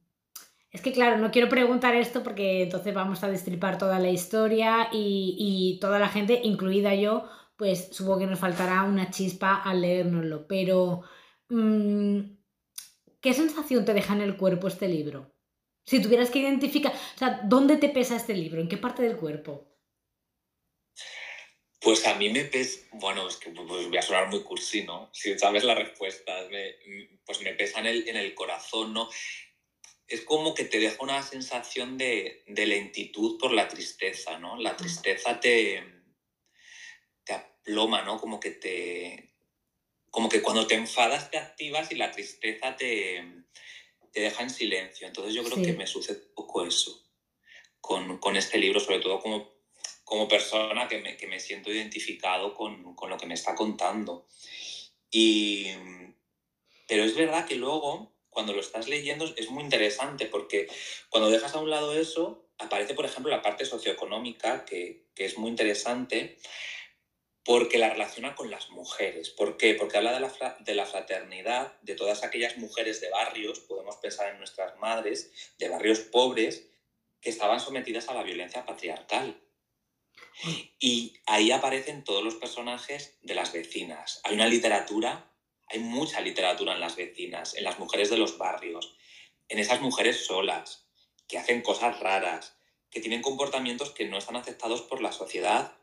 es 0.72 0.82
que, 0.82 0.92
claro, 0.92 1.20
no 1.20 1.30
quiero 1.30 1.50
preguntar 1.50 1.94
esto 1.94 2.24
porque 2.24 2.64
entonces 2.64 2.96
vamos 2.96 3.24
a 3.24 3.30
destripar 3.30 3.78
toda 3.78 4.00
la 4.00 4.10
historia 4.10 4.90
y, 4.92 5.78
toda 5.80 6.00
la 6.00 6.10
gente, 6.10 6.42
incluida 6.44 6.96
yo, 6.96 7.30
pues 7.58 7.90
supongo 7.92 8.22
que 8.22 8.26
nos 8.26 8.40
faltará 8.40 8.82
una 8.86 9.12
chispa 9.12 9.62
al 9.62 9.82
leérnoslo. 9.82 10.48
Pero, 10.48 11.04
mm, 11.50 12.22
¿qué 13.22 13.34
sensación 13.36 13.86
te 13.86 13.94
deja 13.94 14.16
en 14.16 14.22
el 14.22 14.36
cuerpo 14.36 14.68
este 14.68 14.88
libro? 14.88 15.32
Si 15.86 16.02
tuvieras 16.02 16.32
que 16.32 16.40
identificar, 16.40 16.92
o 16.92 17.20
sea, 17.20 17.42
¿dónde 17.44 17.78
te 17.78 17.90
pesa 17.90 18.16
este 18.16 18.34
libro? 18.34 18.62
¿En 18.62 18.68
qué 18.68 18.78
parte 18.78 19.04
del 19.04 19.16
cuerpo? 19.16 19.73
Pues 21.84 22.08
a 22.08 22.16
mí 22.16 22.30
me 22.30 22.46
pesa, 22.46 22.80
bueno, 22.94 23.28
es 23.28 23.36
que 23.38 23.50
pues 23.50 23.68
voy 23.68 23.98
a 23.98 24.02
sonar 24.02 24.30
muy 24.30 24.42
cursi, 24.42 24.84
¿no? 24.84 25.10
Si 25.14 25.38
sabes 25.38 25.64
la 25.66 25.76
respuesta, 25.76 26.48
me- 26.50 26.76
pues 27.26 27.42
me 27.42 27.54
pesa 27.54 27.80
en 27.82 27.88
el, 27.88 28.08
en 28.08 28.16
el 28.16 28.34
corazón, 28.34 28.94
¿no? 28.94 29.10
Es 30.08 30.22
como 30.22 30.54
que 30.54 30.66
te 30.66 30.80
deja 30.80 31.04
una 31.04 31.22
sensación 31.24 31.98
de, 31.98 32.44
de 32.48 32.66
lentitud 32.66 33.38
por 33.38 33.52
la 33.52 33.68
tristeza, 33.68 34.40
¿no? 34.40 34.56
La 34.58 34.78
tristeza 34.78 35.40
te, 35.40 35.84
te 37.26 37.34
aploma, 37.34 38.02
¿no? 38.04 38.20
Como 38.20 38.40
que 38.40 38.52
te, 38.52 39.34
como 40.10 40.30
que 40.30 40.42
cuando 40.42 40.68
te 40.68 40.76
enfadas 40.76 41.32
te 41.32 41.38
activas 41.38 41.92
y 41.92 41.96
la 41.96 42.12
tristeza 42.12 42.76
te, 42.78 43.24
te 44.12 44.22
deja 44.22 44.44
en 44.44 44.50
silencio. 44.52 45.08
Entonces 45.08 45.34
yo 45.34 45.44
creo 45.44 45.62
que 45.62 45.74
me 45.74 45.88
sucede 45.88 46.20
un 46.30 46.36
poco 46.36 46.66
eso 46.66 47.04
con, 47.82 48.20
con, 48.20 48.38
este 48.38 48.60
libro, 48.60 48.80
sobre 48.80 49.00
todo 49.00 49.20
como, 49.20 49.53
como 50.04 50.28
persona 50.28 50.88
que 50.88 51.00
me, 51.00 51.18
que 51.18 51.28
me 51.28 51.40
siento 51.40 51.72
identificado 51.72 52.54
con, 52.54 52.96
con, 52.96 53.10
lo 53.10 53.18
que 53.18 53.26
me 53.26 53.34
está 53.34 53.56
contando. 53.56 54.28
Y, 55.10 55.68
pero 56.88 57.04
es 57.04 57.16
verdad 57.16 57.46
que 57.46 57.56
luego, 57.56 58.14
cuando 58.30 58.54
lo 58.54 58.60
estás 58.60 58.88
leyendo, 58.88 59.26
es 59.38 59.50
muy 59.50 59.64
interesante 59.64 60.26
porque 60.26 60.68
cuando 61.10 61.30
dejas 61.30 61.56
a 61.56 61.60
un 61.60 61.70
lado 61.70 61.94
eso, 61.94 62.46
aparece, 62.58 62.94
por 62.94 63.06
ejemplo, 63.06 63.32
la 63.32 63.42
parte 63.42 63.66
socioeconómica, 63.66 64.66
que, 64.66 65.06
que 65.16 65.26
es 65.26 65.38
muy 65.38 65.50
interesante, 65.50 66.38
porque 67.46 67.78
la 67.78 67.90
relaciona 67.90 68.36
con 68.36 68.50
las 68.50 68.70
mujeres. 68.70 69.30
¿Por 69.30 69.58
qué? 69.58 69.76
Porque 69.76 69.98
habla 69.98 70.14
de 70.14 70.20
la, 70.22 70.58
de 70.60 70.76
la, 70.76 70.86
fraternidad 70.86 71.78
de 71.82 71.96
todas 71.96 72.24
aquellas 72.24 72.58
mujeres 72.58 73.02
de 73.02 73.10
barrios, 73.10 73.60
podemos 73.60 73.98
pensar 73.98 74.32
en 74.32 74.38
nuestras 74.38 74.78
madres, 74.80 75.32
de 75.58 75.70
barrios 75.70 76.00
pobres, 76.00 76.70
que 77.20 77.30
estaban 77.30 77.60
sometidas 77.60 78.08
a 78.10 78.14
la 78.14 78.24
violencia 78.24 78.66
patriarcal. 78.66 79.43
Y 80.80 81.14
ahí 81.26 81.52
aparecen 81.52 82.04
todos 82.04 82.24
los 82.24 82.36
personajes 82.36 83.18
de 83.22 83.36
las 83.36 83.54
vecinas. 83.54 84.20
Hay 84.24 84.36
una 84.36 84.48
literatura, 84.48 85.32
hay 85.68 85.80
mucha 85.80 86.22
literatura 86.22 86.74
en 86.74 86.80
las 86.80 86.96
vecinas, 86.96 87.56
en 87.56 87.64
las 87.64 87.80
mujeres 87.80 88.10
de 88.10 88.18
los 88.18 88.38
barrios, 88.38 88.96
en 89.50 89.60
esas 89.60 89.82
mujeres 89.82 90.26
solas, 90.26 90.88
que 91.28 91.38
hacen 91.38 91.62
cosas 91.62 92.00
raras, 92.00 92.58
que 92.90 93.00
tienen 93.00 93.22
comportamientos 93.22 93.92
que 93.92 94.06
no 94.06 94.18
están 94.18 94.36
aceptados 94.36 94.82
por 94.82 95.02
la 95.02 95.12
sociedad 95.12 95.78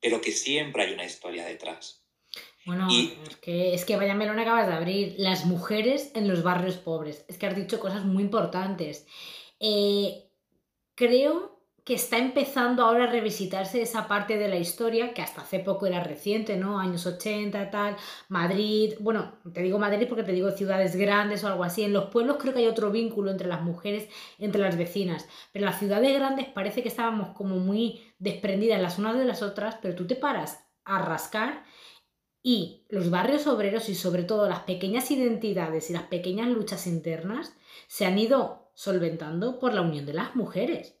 pero 0.00 0.20
que 0.20 0.32
siempre 0.32 0.84
hay 0.84 0.92
una 0.94 1.04
historia 1.04 1.44
detrás. 1.44 2.02
Bueno, 2.64 2.88
es, 2.90 3.36
que, 3.36 3.74
es 3.74 3.84
que 3.84 3.96
vaya 3.96 4.14
melón 4.14 4.38
acabas 4.38 4.66
de 4.66 4.74
abrir. 4.74 5.14
Las 5.18 5.46
mujeres 5.46 6.10
en 6.14 6.28
los 6.28 6.42
barrios 6.42 6.76
pobres. 6.76 7.24
Es 7.28 7.38
que 7.38 7.46
has 7.46 7.56
dicho 7.56 7.80
cosas 7.80 8.04
muy 8.04 8.24
importantes. 8.24 9.06
Eh, 9.60 10.28
creo 10.94 11.55
que 11.86 11.94
está 11.94 12.18
empezando 12.18 12.82
ahora 12.82 13.04
a 13.04 13.12
revisitarse 13.12 13.80
esa 13.80 14.08
parte 14.08 14.36
de 14.36 14.48
la 14.48 14.56
historia 14.56 15.14
que 15.14 15.22
hasta 15.22 15.42
hace 15.42 15.60
poco 15.60 15.86
era 15.86 16.02
reciente, 16.02 16.56
¿no? 16.56 16.80
Años 16.80 17.06
80, 17.06 17.70
tal, 17.70 17.96
Madrid, 18.28 18.94
bueno, 18.98 19.38
te 19.54 19.62
digo 19.62 19.78
Madrid 19.78 20.08
porque 20.08 20.24
te 20.24 20.32
digo 20.32 20.50
ciudades 20.50 20.96
grandes 20.96 21.44
o 21.44 21.46
algo 21.46 21.62
así. 21.62 21.84
En 21.84 21.92
los 21.92 22.06
pueblos 22.06 22.38
creo 22.40 22.52
que 22.52 22.58
hay 22.58 22.66
otro 22.66 22.90
vínculo 22.90 23.30
entre 23.30 23.46
las 23.46 23.62
mujeres, 23.62 24.08
entre 24.40 24.60
las 24.62 24.76
vecinas, 24.76 25.28
pero 25.52 25.64
en 25.64 25.70
las 25.70 25.78
ciudades 25.78 26.12
grandes 26.12 26.48
parece 26.48 26.82
que 26.82 26.88
estábamos 26.88 27.36
como 27.36 27.54
muy 27.58 28.02
desprendidas 28.18 28.82
las 28.82 28.98
unas 28.98 29.16
de 29.16 29.24
las 29.24 29.42
otras, 29.42 29.76
pero 29.80 29.94
tú 29.94 30.08
te 30.08 30.16
paras 30.16 30.66
a 30.84 31.00
rascar 31.00 31.62
y 32.42 32.84
los 32.88 33.10
barrios 33.10 33.46
obreros 33.46 33.88
y 33.88 33.94
sobre 33.94 34.24
todo 34.24 34.48
las 34.48 34.64
pequeñas 34.64 35.08
identidades 35.12 35.88
y 35.90 35.92
las 35.92 36.02
pequeñas 36.02 36.48
luchas 36.48 36.88
internas 36.88 37.54
se 37.86 38.06
han 38.06 38.18
ido 38.18 38.72
solventando 38.74 39.60
por 39.60 39.72
la 39.72 39.82
unión 39.82 40.04
de 40.04 40.14
las 40.14 40.34
mujeres 40.34 40.95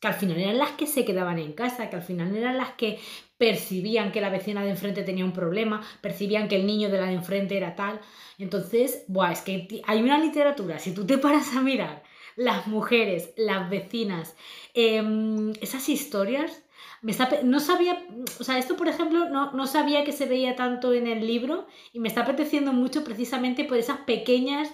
que 0.00 0.08
al 0.08 0.14
final 0.14 0.38
eran 0.38 0.58
las 0.58 0.72
que 0.72 0.86
se 0.86 1.04
quedaban 1.04 1.38
en 1.38 1.52
casa, 1.52 1.88
que 1.88 1.96
al 1.96 2.02
final 2.02 2.34
eran 2.36 2.58
las 2.58 2.72
que 2.72 2.98
percibían 3.38 4.12
que 4.12 4.20
la 4.20 4.30
vecina 4.30 4.62
de 4.62 4.70
enfrente 4.70 5.02
tenía 5.02 5.24
un 5.24 5.32
problema, 5.32 5.82
percibían 6.00 6.48
que 6.48 6.56
el 6.56 6.66
niño 6.66 6.88
de 6.90 6.98
la 6.98 7.06
de 7.06 7.14
enfrente 7.14 7.56
era 7.56 7.74
tal. 7.74 8.00
Entonces, 8.38 9.04
buah, 9.08 9.32
es 9.32 9.40
que 9.40 9.82
hay 9.86 10.02
una 10.02 10.18
literatura, 10.18 10.78
si 10.78 10.92
tú 10.92 11.06
te 11.06 11.18
paras 11.18 11.54
a 11.54 11.62
mirar 11.62 12.02
las 12.36 12.66
mujeres, 12.66 13.32
las 13.36 13.70
vecinas, 13.70 14.36
em, 14.74 15.52
esas 15.60 15.88
historias, 15.88 16.62
me 17.02 17.14
no 17.44 17.60
sabía, 17.60 18.04
o 18.40 18.44
sea, 18.44 18.58
esto 18.58 18.76
por 18.76 18.88
ejemplo 18.88 19.28
no, 19.28 19.52
no, 19.52 19.66
sabía 19.66 20.04
que 20.04 20.12
se 20.12 20.26
veía 20.26 20.56
tanto 20.56 20.92
en 20.92 21.06
el 21.06 21.26
libro 21.26 21.66
y 21.92 22.00
me 22.00 22.08
está 22.08 22.22
apeteciendo 22.22 22.72
mucho 22.72 23.04
precisamente 23.04 23.64
por 23.64 23.76
esas 23.76 23.98
pequeñas 23.98 24.68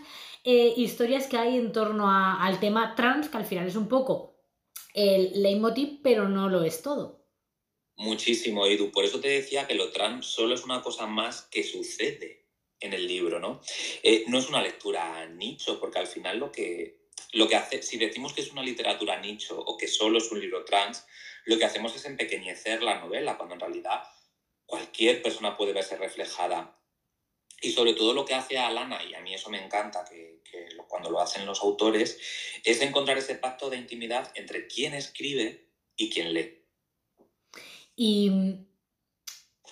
eh, 0.44 0.72
historias 0.76 1.26
que 1.26 1.36
hay 1.36 1.56
en 1.56 1.72
torno 1.72 2.10
al 2.10 2.58
tema 2.58 2.94
trans, 2.94 3.28
que 3.28 3.36
al 3.36 3.44
final 3.44 3.66
es 3.66 3.76
un 3.76 3.88
poco 3.88 4.31
el 4.94 5.42
leitmotiv, 5.42 6.00
pero 6.02 6.28
no 6.28 6.48
lo 6.48 6.64
es 6.64 6.82
todo. 6.82 7.22
Muchísimo, 7.96 8.66
Edu. 8.66 8.90
Por 8.90 9.04
eso 9.04 9.20
te 9.20 9.28
decía 9.28 9.66
que 9.66 9.74
lo 9.74 9.90
trans 9.90 10.26
solo 10.26 10.54
es 10.54 10.64
una 10.64 10.82
cosa 10.82 11.06
más 11.06 11.42
que 11.42 11.62
sucede 11.62 12.46
en 12.80 12.92
el 12.92 13.06
libro, 13.06 13.38
¿no? 13.38 13.60
Eh, 14.02 14.24
no 14.28 14.38
es 14.38 14.48
una 14.48 14.62
lectura 14.62 15.26
nicho, 15.26 15.78
porque 15.78 15.98
al 15.98 16.06
final 16.06 16.38
lo 16.38 16.50
que, 16.50 17.06
lo 17.32 17.48
que 17.48 17.56
hace, 17.56 17.82
si 17.82 17.96
decimos 17.96 18.32
que 18.32 18.40
es 18.40 18.50
una 18.50 18.62
literatura 18.62 19.20
nicho 19.20 19.58
o 19.58 19.76
que 19.76 19.86
solo 19.86 20.18
es 20.18 20.30
un 20.32 20.40
libro 20.40 20.64
trans, 20.64 21.06
lo 21.44 21.58
que 21.58 21.64
hacemos 21.64 21.94
es 21.94 22.04
empequeñecer 22.04 22.82
la 22.82 23.00
novela, 23.00 23.36
cuando 23.36 23.54
en 23.54 23.60
realidad 23.60 24.02
cualquier 24.66 25.22
persona 25.22 25.56
puede 25.56 25.72
verse 25.72 25.96
reflejada 25.96 26.81
y 27.62 27.70
sobre 27.70 27.94
todo 27.94 28.12
lo 28.12 28.24
que 28.24 28.34
hace 28.34 28.58
a 28.58 28.66
Alana, 28.66 28.98
y 29.04 29.14
a 29.14 29.20
mí 29.20 29.32
eso 29.32 29.48
me 29.48 29.64
encanta, 29.64 30.04
que, 30.04 30.40
cuando 30.88 31.10
lo 31.10 31.20
hacen 31.20 31.46
los 31.46 31.62
autores, 31.62 32.18
es 32.64 32.82
encontrar 32.82 33.16
ese 33.16 33.36
pacto 33.36 33.70
de 33.70 33.78
intimidad 33.78 34.30
entre 34.34 34.66
quien 34.66 34.92
escribe 34.92 35.68
y 35.96 36.10
quien 36.10 36.34
lee. 36.34 36.62
Y 37.96 38.30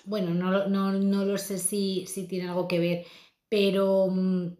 bueno, 0.05 0.33
no, 0.33 0.67
no, 0.67 1.25
lo 1.25 1.37
sé 1.37 1.59
si, 1.59 2.07
si, 2.07 2.27
tiene 2.27 2.47
algo 2.47 2.67
que 2.67 2.79
ver, 2.79 3.05
pero 3.49 4.07
mm, 4.09 4.55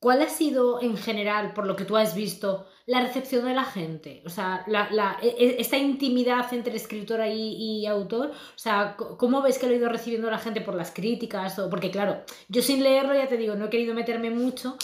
¿cuál 0.00 0.22
ha 0.22 0.28
sido 0.28 0.82
en 0.82 0.96
general, 0.96 1.54
por 1.54 1.66
lo 1.66 1.76
que 1.76 1.84
tú 1.84 1.96
has 1.96 2.16
visto, 2.16 2.66
la 2.88 3.02
recepción 3.02 3.44
de 3.44 3.52
la 3.52 3.64
gente? 3.64 4.22
O 4.24 4.30
sea, 4.30 4.64
la, 4.66 5.18
e, 5.22 5.28
e, 5.28 5.60
esta 5.60 5.76
intimidad 5.76 6.52
entre 6.54 6.74
escritora 6.74 7.28
y, 7.28 7.84
autor, 7.86 8.30
o 8.30 8.58
sea, 8.58 8.96
¿cómo 8.96 9.42
ves 9.42 9.58
que 9.58 9.66
lo 9.66 9.72
ha 9.72 9.76
ido 9.76 9.88
recibiendo 9.90 10.30
la 10.30 10.38
gente 10.38 10.62
por 10.62 10.74
las 10.74 10.90
críticas? 10.90 11.58
O, 11.58 11.68
porque 11.68 11.90
claro, 11.90 12.24
yo 12.48 12.62
sin 12.62 12.82
leerlo, 12.82 13.14
ya 13.14 13.28
te 13.28 13.36
digo, 13.36 13.56
no 13.56 13.66
he 13.66 13.70
querido 13.70 13.94
meterme 13.94 14.30
mucho 14.30 14.78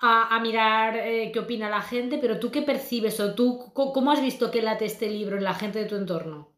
a, 0.00 0.38
mirar 0.40 0.98
eh, 0.98 1.30
qué 1.32 1.38
opina 1.38 1.70
la 1.70 1.80
gente, 1.80 2.18
pero 2.18 2.38
tú 2.38 2.50
qué 2.50 2.60
percibes 2.60 3.18
o 3.20 3.34
tú 3.34 3.72
cómo 3.72 4.12
has 4.12 4.20
visto 4.20 4.50
que 4.50 4.60
late 4.60 4.84
este 4.84 5.08
libro 5.08 5.38
en 5.38 5.44
la 5.44 5.54
gente 5.54 5.78
de 5.78 5.86
tu 5.86 5.96
entorno? 5.96 6.54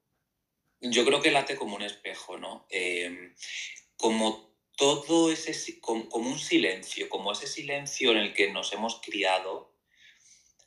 Yo 0.80 1.04
creo 1.04 1.20
que 1.20 1.30
late 1.30 1.54
como 1.54 1.76
un 1.76 1.82
espejo, 1.82 2.38
¿no? 2.38 2.66
Em, 2.70 3.34
como 3.96 4.52
todo 4.76 5.30
ese, 5.30 5.80
como 5.80 6.08
un 6.10 6.38
silencio, 6.40 7.08
como 7.08 7.30
ese 7.30 7.46
silencio 7.46 8.10
en 8.10 8.18
el 8.18 8.34
que 8.34 8.52
nos 8.52 8.72
hemos 8.72 9.00
criado 9.00 9.77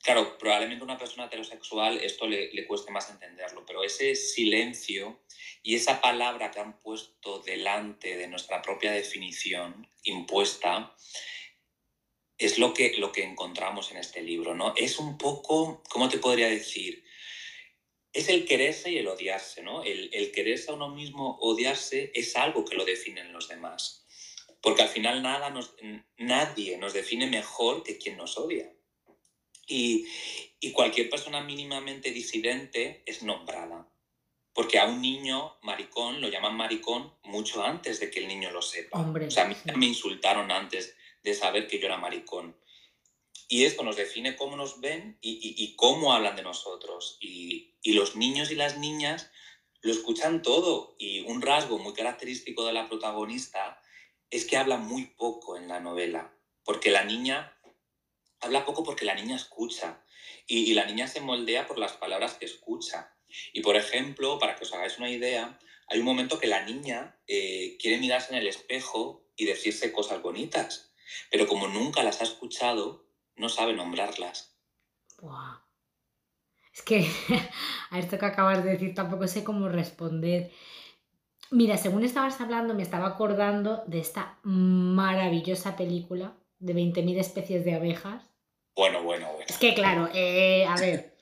Claro, 0.03 0.38
probablemente 0.38 0.81
a 0.81 0.86
una 0.86 0.98
persona 0.98 1.25
heterosexual 1.25 2.00
esto 2.00 2.27
le, 2.27 2.51
le, 2.53 2.65
cueste 2.65 2.91
más 2.91 3.10
entenderlo, 3.10 3.65
pero 3.65 3.84
ese 3.84 4.15
silencio 4.15 5.22
y 5.62 5.75
esa 5.75 6.01
palabra 6.01 6.50
que 6.50 6.60
han 6.60 6.79
puesto 6.79 7.39
delante 7.39 8.17
de 8.17 8.27
nuestra 8.27 8.62
propia 8.63 8.91
definición 8.91 9.88
impuesta 10.03 10.96
es 12.41 12.58
lo 12.58 12.74
que, 12.74 12.93
lo 12.98 13.12
que 13.12 13.24
encontramos 13.24 13.91
en 13.91 13.98
este 13.98 14.24
libro, 14.24 14.55
¿no? 14.55 14.74
Es 14.75 14.98
un 14.98 15.20
poco, 15.20 15.84
¿cómo 15.89 16.10
te 16.10 16.17
podría 16.17 16.50
decir? 16.50 17.03
Es 18.12 18.27
el 18.29 18.46
quererse 18.46 18.89
y 18.91 18.98
el 18.98 19.08
odiarse, 19.08 19.62
¿no? 19.62 19.84
El, 19.84 20.10
el 20.12 20.31
quererse 20.31 20.72
a 20.72 20.74
uno 20.74 20.89
mismo, 20.89 21.38
odiarse, 21.39 22.12
es 22.15 22.36
algo 22.36 22.65
que 22.65 22.75
lo 22.75 22.84
definen 22.84 23.31
los 23.31 23.48
demás. 23.48 24.08
Porque 24.60 24.81
al 24.81 24.89
final 24.89 25.22
nada 25.22 25.51
nos, 25.51 25.75
nadie 26.17 26.77
nos 26.77 26.93
define 26.93 27.27
mejor 27.27 27.84
que 27.84 28.00
quien 28.00 28.17
nos 28.17 28.38
odia. 28.39 28.74
Y, 29.72 30.72
cualquier 30.74 31.10
persona 31.10 31.42
mínimamente 31.42 32.12
disidente 32.12 33.04
es 33.06 33.24
nombrada. 33.24 33.88
Porque 34.54 34.80
a 34.80 34.86
un 34.86 35.01
niño 35.01 35.58
maricón 35.62 36.20
lo 36.20 36.28
llaman 36.28 36.56
maricón 36.56 37.13
mucho 37.24 37.63
antes 37.63 38.00
de 38.00 38.12
que 38.12 38.20
el 38.20 38.28
niño 38.28 38.51
lo 38.51 38.62
sepa. 38.62 39.00
o 39.00 39.32
sea, 39.32 39.46
a 39.46 39.48
mí 39.48 39.56
me 39.75 39.86
insultaron 39.86 40.51
antes 40.51 40.96
de 41.24 41.34
saber 41.34 41.68
que 41.68 41.80
yo 41.80 41.86
era 41.86 41.98
maricón. 41.98 42.56
Y 43.48 43.63
esto 43.66 43.84
nos 43.84 43.96
define 43.96 44.36
cómo 44.36 44.56
nos 44.56 44.80
ven 44.82 45.18
y, 45.22 45.75
cómo 45.75 46.13
hablan 46.13 46.36
de 46.36 46.44
nosotros. 46.44 47.18
Y, 47.22 47.75
y, 47.82 47.94
los 47.94 48.16
niños 48.16 48.51
y 48.51 48.56
las 48.56 48.78
niñas 48.78 49.32
lo 49.82 49.92
escuchan 49.92 50.42
todo. 50.42 50.96
Y 51.00 51.22
un 51.22 51.42
rasgo 51.42 51.80
muy 51.80 51.94
característico 51.94 52.66
de 52.66 52.74
la 52.74 52.88
protagonista 52.88 53.82
es 54.30 54.46
que 54.46 54.58
habla 54.58 54.78
muy 54.78 55.06
poco 55.06 55.58
en 55.58 55.68
la 55.68 55.80
novela. 55.80 56.34
Porque 56.63 56.92
la 56.92 57.04
niña 57.04 57.58
habla 58.41 58.65
poco 58.65 58.83
porque 58.83 59.05
la 59.05 59.15
niña 59.15 59.36
escucha 59.36 60.03
y, 60.48 60.74
la 60.74 60.86
niña 60.86 61.07
se 61.07 61.21
moldea 61.21 61.67
por 61.67 61.77
las 61.77 61.93
palabras 61.93 62.33
que 62.33 62.45
escucha. 62.45 63.15
Y 63.53 63.62
por 63.62 63.77
ejemplo, 63.77 64.38
para 64.39 64.55
que 64.55 64.65
os 64.65 64.74
hagáis 64.74 64.98
una 64.98 65.10
idea, 65.10 65.57
hay 65.88 66.00
un 66.00 66.05
momento 66.05 66.39
que 66.39 66.48
la 66.48 66.65
niña 66.65 67.17
eh, 67.27 67.77
quiere 67.79 68.00
mirarse 68.00 68.33
en 68.33 68.39
el 68.39 68.48
espejo 68.48 69.29
y 69.36 69.45
decirse 69.45 69.93
cosas 69.93 70.21
bonitas, 70.21 70.93
pero 71.29 71.48
como 71.48 71.67
nunca 71.67 72.03
las 72.03 72.21
ha 72.21 72.25
escuchado, 72.25 73.07
no 73.36 73.50
sabe 73.50 73.74
nombrarlas. 73.74 74.57
Es 76.74 76.81
que 76.81 77.07
a 77.89 78.00
esto 78.00 78.17
que 78.17 78.25
acabas 78.25 78.63
de 78.63 78.71
decir 78.71 78.93
tampoco 78.93 79.27
sé 79.27 79.43
cómo 79.43 79.69
responder. 79.69 80.51
Mira, 81.50 81.77
según 81.77 82.03
estabas 82.03 82.39
hablando, 82.39 82.74
me 82.74 82.83
estaba 82.83 83.07
acordando 83.07 83.83
de 83.88 84.00
esta 84.00 84.39
maravillosa 84.43 85.75
película 85.75 86.38
de 86.60 86.74
20.000 86.74 87.19
especies 87.19 87.65
de 87.65 87.75
abejas 87.75 88.31
bueno, 88.75 89.04
bueno, 89.04 89.28
bueno. 89.28 89.46
Es 89.48 89.58
que 89.58 89.74
claro, 89.74 90.10
eh, 90.13 90.66
a 90.66 90.75
ver, 90.75 91.18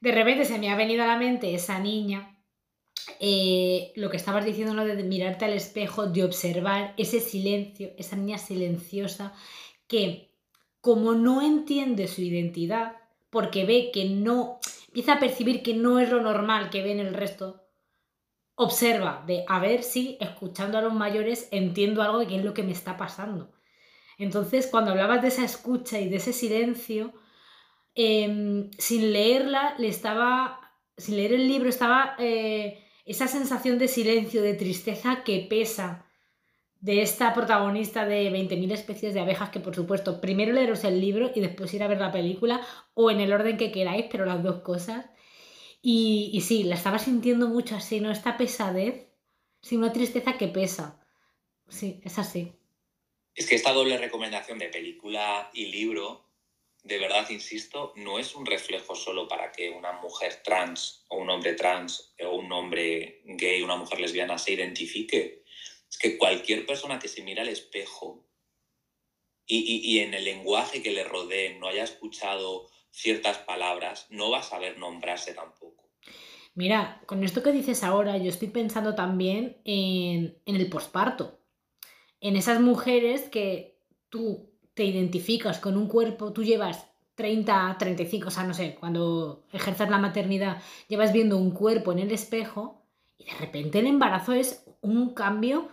de 0.00 0.12
repente 0.12 0.44
se 0.44 0.58
me 0.58 0.70
ha 0.70 0.76
venido 0.76 1.02
a 1.02 1.06
la 1.06 1.16
mente 1.16 1.54
esa 1.54 1.78
niña 1.78 2.34
eh, 3.20 3.92
lo 3.96 4.10
que 4.10 4.16
estabas 4.16 4.44
diciendo, 4.44 4.74
de 4.84 5.02
mirarte 5.02 5.44
al 5.44 5.52
espejo, 5.52 6.06
de 6.06 6.24
observar 6.24 6.94
ese 6.96 7.20
silencio, 7.20 7.92
esa 7.98 8.16
niña 8.16 8.38
silenciosa 8.38 9.34
que 9.86 10.32
como 10.80 11.14
no 11.14 11.42
entiende 11.42 12.08
su 12.08 12.22
identidad, 12.22 12.96
porque 13.30 13.64
ve 13.64 13.90
que 13.92 14.04
no, 14.06 14.58
empieza 14.88 15.14
a 15.14 15.18
percibir 15.18 15.62
que 15.62 15.74
no 15.74 15.98
es 15.98 16.10
lo 16.10 16.20
normal 16.20 16.70
que 16.70 16.82
ve 16.82 16.92
en 16.92 17.00
el 17.00 17.14
resto, 17.14 17.62
observa 18.54 19.24
de 19.26 19.44
a 19.48 19.58
ver 19.58 19.82
si 19.82 20.16
escuchando 20.20 20.78
a 20.78 20.82
los 20.82 20.92
mayores 20.92 21.48
entiendo 21.50 22.02
algo 22.02 22.18
de 22.18 22.26
qué 22.26 22.36
es 22.36 22.44
lo 22.44 22.54
que 22.54 22.62
me 22.62 22.72
está 22.72 22.96
pasando. 22.96 23.52
Entonces, 24.18 24.66
cuando 24.68 24.92
hablabas 24.92 25.22
de 25.22 25.28
esa 25.28 25.44
escucha 25.44 26.00
y 26.00 26.08
de 26.08 26.16
ese 26.16 26.32
silencio, 26.32 27.12
em, 27.94 28.70
sin 28.78 29.12
leerla, 29.12 29.74
le 29.78 29.88
estaba, 29.88 30.60
sin 30.96 31.16
leer 31.16 31.32
el 31.34 31.48
libro, 31.48 31.68
estaba 31.68 32.16
eh, 32.18 32.84
esa 33.04 33.28
sensación 33.28 33.78
de 33.78 33.88
silencio, 33.88 34.42
de 34.42 34.54
tristeza 34.54 35.22
que 35.24 35.46
pesa 35.48 36.06
de 36.80 37.02
esta 37.02 37.32
protagonista 37.34 38.06
de 38.06 38.30
20.000 38.30 38.72
especies 38.72 39.14
de 39.14 39.20
abejas, 39.20 39.50
que 39.50 39.60
por 39.60 39.74
supuesto, 39.74 40.20
primero 40.20 40.52
leeros 40.52 40.84
el 40.84 41.00
libro 41.00 41.30
y 41.34 41.40
después 41.40 41.72
ir 41.74 41.82
a 41.82 41.88
ver 41.88 41.98
la 42.00 42.12
película, 42.12 42.60
o 42.94 43.10
en 43.10 43.20
el 43.20 43.32
orden 43.32 43.56
que 43.56 43.72
queráis, 43.72 44.06
pero 44.10 44.26
las 44.26 44.42
dos 44.42 44.60
cosas. 44.62 45.06
Y, 45.82 46.30
y 46.34 46.40
sí, 46.42 46.64
la 46.64 46.76
estaba 46.76 46.98
sintiendo 46.98 47.48
mucho 47.48 47.76
así, 47.76 48.00
¿no? 48.00 48.10
Esta 48.10 48.36
pesadez, 48.36 49.08
sí, 49.62 49.76
una 49.76 49.92
tristeza 49.92 50.36
que 50.38 50.48
pesa. 50.48 51.00
Sí, 51.68 52.00
es 52.04 52.18
así. 52.18 52.52
Es 53.34 53.46
que 53.46 53.56
esta 53.56 53.72
doble 53.72 53.98
recomendación 53.98 54.58
de 54.58 54.68
película 54.68 55.50
y 55.52 55.66
libro, 55.66 56.30
de 56.84 56.98
verdad, 56.98 57.28
insisto, 57.30 57.92
no 57.96 58.18
es 58.18 58.34
un 58.34 58.46
reflejo 58.46 58.94
solo 58.94 59.26
para 59.26 59.50
que 59.50 59.70
una 59.70 59.92
mujer 59.92 60.40
trans 60.44 61.04
o 61.08 61.16
un 61.16 61.30
hombre 61.30 61.54
trans 61.54 62.14
o 62.20 62.36
un 62.36 62.52
hombre 62.52 63.22
gay, 63.24 63.62
una 63.62 63.76
mujer 63.76 64.00
lesbiana 64.00 64.38
se 64.38 64.52
identifique. 64.52 65.42
Es 65.90 65.98
que 65.98 66.16
cualquier 66.16 66.64
persona 66.64 66.98
que 66.98 67.08
se 67.08 67.22
mira 67.22 67.42
al 67.42 67.48
espejo 67.48 68.24
y, 69.46 69.80
y 69.82 69.98
en 69.98 70.14
el 70.14 70.24
lenguaje 70.24 70.82
que 70.82 70.92
le 70.92 71.04
rodee 71.04 71.58
no 71.58 71.68
haya 71.68 71.84
escuchado 71.84 72.70
ciertas 72.90 73.38
palabras, 73.38 74.06
no 74.10 74.30
va 74.30 74.38
a 74.38 74.42
saber 74.42 74.78
nombrarse 74.78 75.34
tampoco. 75.34 75.90
Mira, 76.54 77.02
con 77.06 77.24
esto 77.24 77.42
que 77.42 77.50
dices 77.50 77.82
ahora, 77.82 78.16
yo 78.16 78.28
estoy 78.28 78.48
pensando 78.48 78.94
también 78.94 79.60
en, 79.64 80.38
en 80.46 80.56
el 80.56 80.68
posparto 80.68 81.43
en 82.24 82.36
esas 82.36 82.58
mujeres 82.58 83.28
que 83.28 83.78
tú 84.08 84.50
te 84.72 84.84
identificas 84.84 85.58
con 85.58 85.76
un 85.76 85.88
cuerpo, 85.88 86.32
tú 86.32 86.42
llevas 86.42 86.90
30, 87.16 87.76
35, 87.78 88.28
o 88.28 88.30
sea, 88.30 88.44
no 88.44 88.54
sé, 88.54 88.76
cuando 88.80 89.44
ejerces 89.52 89.90
la 89.90 89.98
maternidad, 89.98 90.62
llevas 90.88 91.12
viendo 91.12 91.36
un 91.36 91.50
cuerpo 91.50 91.92
en 91.92 91.98
el 91.98 92.10
espejo 92.10 92.82
y 93.18 93.26
de 93.26 93.34
repente 93.38 93.80
el 93.80 93.86
embarazo 93.88 94.32
es 94.32 94.64
un 94.80 95.12
cambio 95.12 95.68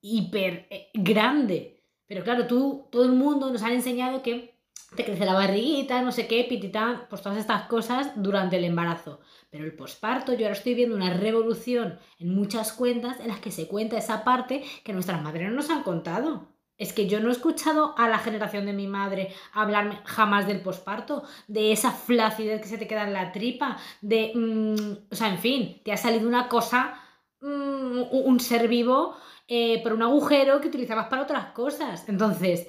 hiper 0.00 0.68
eh, 0.70 0.90
grande. 0.94 1.82
Pero 2.06 2.22
claro, 2.22 2.46
tú, 2.46 2.86
todo 2.92 3.04
el 3.04 3.12
mundo 3.12 3.50
nos 3.50 3.64
ha 3.64 3.72
enseñado 3.72 4.22
que 4.22 4.59
te 4.96 5.04
crece 5.04 5.24
la 5.24 5.34
barriguita, 5.34 6.02
no 6.02 6.12
sé 6.12 6.26
qué, 6.26 6.44
pitita, 6.48 7.06
pues 7.08 7.22
todas 7.22 7.38
estas 7.38 7.62
cosas 7.68 8.12
durante 8.16 8.56
el 8.56 8.64
embarazo. 8.64 9.20
Pero 9.50 9.64
el 9.64 9.74
posparto, 9.74 10.32
yo 10.32 10.46
ahora 10.46 10.56
estoy 10.56 10.74
viendo 10.74 10.96
una 10.96 11.14
revolución 11.14 11.98
en 12.18 12.34
muchas 12.34 12.72
cuentas 12.72 13.20
en 13.20 13.28
las 13.28 13.40
que 13.40 13.52
se 13.52 13.68
cuenta 13.68 13.98
esa 13.98 14.24
parte 14.24 14.64
que 14.84 14.92
nuestras 14.92 15.22
madres 15.22 15.48
no 15.48 15.56
nos 15.56 15.70
han 15.70 15.82
contado. 15.82 16.48
Es 16.76 16.92
que 16.92 17.06
yo 17.06 17.20
no 17.20 17.28
he 17.28 17.32
escuchado 17.32 17.94
a 17.98 18.08
la 18.08 18.18
generación 18.18 18.64
de 18.64 18.72
mi 18.72 18.86
madre 18.86 19.34
hablarme 19.52 20.00
jamás 20.04 20.46
del 20.46 20.62
posparto, 20.62 21.24
de 21.46 21.72
esa 21.72 21.92
flacidez 21.92 22.60
que 22.62 22.68
se 22.68 22.78
te 22.78 22.86
queda 22.86 23.04
en 23.04 23.12
la 23.12 23.32
tripa, 23.32 23.76
de... 24.00 24.32
Mm, 24.34 25.12
o 25.12 25.14
sea, 25.14 25.28
en 25.28 25.38
fin, 25.38 25.82
te 25.84 25.92
ha 25.92 25.98
salido 25.98 26.26
una 26.26 26.48
cosa, 26.48 26.94
mm, 27.42 28.02
un 28.10 28.40
ser 28.40 28.66
vivo 28.66 29.14
eh, 29.46 29.82
por 29.82 29.92
un 29.92 30.02
agujero 30.02 30.60
que 30.60 30.68
utilizabas 30.68 31.08
para 31.08 31.22
otras 31.22 31.46
cosas. 31.52 32.08
Entonces, 32.08 32.66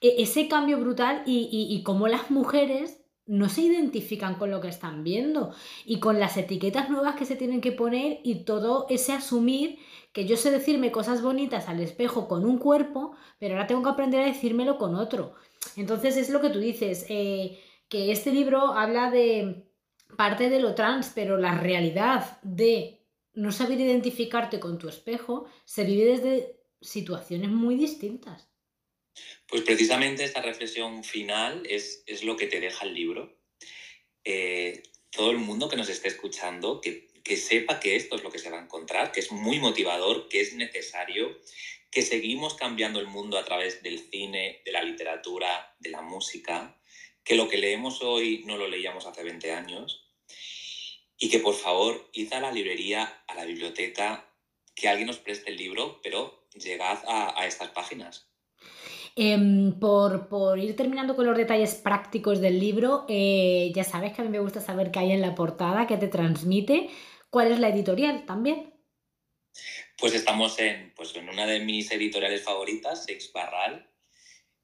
ese 0.00 0.48
cambio 0.48 0.78
brutal 0.78 1.22
y, 1.26 1.48
y, 1.52 1.74
y 1.74 1.82
cómo 1.82 2.08
las 2.08 2.30
mujeres 2.30 3.00
no 3.26 3.48
se 3.48 3.62
identifican 3.62 4.34
con 4.34 4.50
lo 4.50 4.60
que 4.60 4.66
están 4.68 5.04
viendo 5.04 5.54
y 5.84 6.00
con 6.00 6.18
las 6.18 6.36
etiquetas 6.36 6.90
nuevas 6.90 7.14
que 7.14 7.24
se 7.24 7.36
tienen 7.36 7.60
que 7.60 7.70
poner 7.70 8.18
y 8.24 8.44
todo 8.44 8.86
ese 8.88 9.12
asumir 9.12 9.78
que 10.12 10.26
yo 10.26 10.36
sé 10.36 10.50
decirme 10.50 10.90
cosas 10.90 11.22
bonitas 11.22 11.68
al 11.68 11.80
espejo 11.80 12.26
con 12.26 12.44
un 12.44 12.58
cuerpo, 12.58 13.12
pero 13.38 13.54
ahora 13.54 13.68
tengo 13.68 13.84
que 13.84 13.90
aprender 13.90 14.22
a 14.22 14.26
decírmelo 14.26 14.78
con 14.78 14.96
otro. 14.96 15.34
Entonces 15.76 16.16
es 16.16 16.30
lo 16.30 16.40
que 16.40 16.50
tú 16.50 16.58
dices, 16.58 17.06
eh, 17.08 17.60
que 17.88 18.10
este 18.10 18.32
libro 18.32 18.74
habla 18.74 19.10
de 19.12 19.70
parte 20.16 20.50
de 20.50 20.58
lo 20.58 20.74
trans, 20.74 21.12
pero 21.14 21.36
la 21.36 21.56
realidad 21.56 22.40
de 22.42 23.06
no 23.34 23.52
saber 23.52 23.80
identificarte 23.80 24.58
con 24.58 24.78
tu 24.78 24.88
espejo 24.88 25.46
se 25.64 25.84
vive 25.84 26.16
desde 26.16 26.60
situaciones 26.80 27.50
muy 27.50 27.76
distintas. 27.76 28.49
Pues 29.46 29.62
precisamente 29.62 30.24
esta 30.24 30.42
reflexión 30.42 31.02
final 31.02 31.66
es, 31.68 32.04
lo 32.22 32.36
que 32.36 32.46
te 32.46 32.60
deja 32.60 32.84
el 32.84 32.94
libro. 32.94 33.36
Eh, 34.24 34.82
todo 35.10 35.32
el 35.32 35.38
mundo 35.38 35.68
que 35.68 35.76
nos 35.76 35.88
esté 35.88 36.08
escuchando, 36.08 36.80
que, 36.80 37.08
que 37.24 37.36
sepa 37.36 37.80
que 37.80 37.96
esto 37.96 38.16
es 38.16 38.22
lo 38.22 38.30
que 38.30 38.38
se 38.38 38.50
va 38.50 38.58
a 38.58 38.62
encontrar, 38.62 39.10
que 39.10 39.20
es 39.20 39.32
muy 39.32 39.58
motivador, 39.58 40.28
que 40.28 40.40
es 40.40 40.54
necesario, 40.54 41.36
que 41.90 42.02
seguimos 42.02 42.54
cambiando 42.54 43.00
el 43.00 43.08
mundo 43.08 43.38
a 43.38 43.44
través 43.44 43.82
del 43.82 43.98
cine, 43.98 44.62
de 44.64 44.72
la 44.72 44.82
literatura, 44.82 45.74
de 45.80 45.90
la 45.90 46.02
música, 46.02 46.80
que 47.24 47.34
lo 47.34 47.48
que 47.48 47.58
leemos 47.58 48.02
hoy 48.02 48.44
no 48.46 48.56
lo 48.56 48.68
leíamos 48.68 49.06
hace 49.06 49.24
20 49.24 49.52
años 49.52 50.06
y 51.18 51.28
que 51.28 51.40
por 51.40 51.54
favor 51.54 52.08
id 52.12 52.32
a 52.32 52.40
la 52.40 52.52
librería, 52.52 53.24
a 53.26 53.34
la 53.34 53.44
biblioteca, 53.44 54.32
que 54.74 54.88
alguien 54.88 55.08
nos 55.08 55.18
preste 55.18 55.50
el 55.50 55.56
libro, 55.56 56.00
pero 56.02 56.48
llegad 56.54 57.02
a 57.06 57.46
estas 57.46 57.70
páginas. 57.70 58.29
Em, 59.16 59.78
por, 59.78 60.58
ir 60.58 60.76
terminando 60.76 61.16
con 61.16 61.26
los 61.26 61.36
detalles 61.36 61.74
prácticos 61.74 62.40
del 62.40 62.60
libro, 62.60 63.04
eh, 63.08 63.72
ya 63.74 63.84
sabes 63.84 64.12
que 64.12 64.22
a 64.22 64.24
mí 64.24 64.30
me 64.30 64.38
gusta 64.38 64.60
saber 64.60 64.90
qué 64.90 65.00
hay 65.00 65.12
en 65.12 65.20
la 65.20 65.34
portada, 65.34 65.86
qué 65.86 65.96
te 65.96 66.08
transmite, 66.08 66.90
cuál 67.28 67.50
es 67.50 67.58
la 67.58 67.68
editorial 67.68 68.24
también. 68.24 68.72
Pues 69.98 70.14
estamos 70.14 70.58
en, 70.58 70.94
pues 70.94 71.14
en 71.16 71.28
una 71.28 71.46
de 71.46 71.60
mis 71.60 71.90
editoriales 71.90 72.42
favoritas, 72.42 73.04
Sex 73.04 73.32
Barral, 73.32 73.90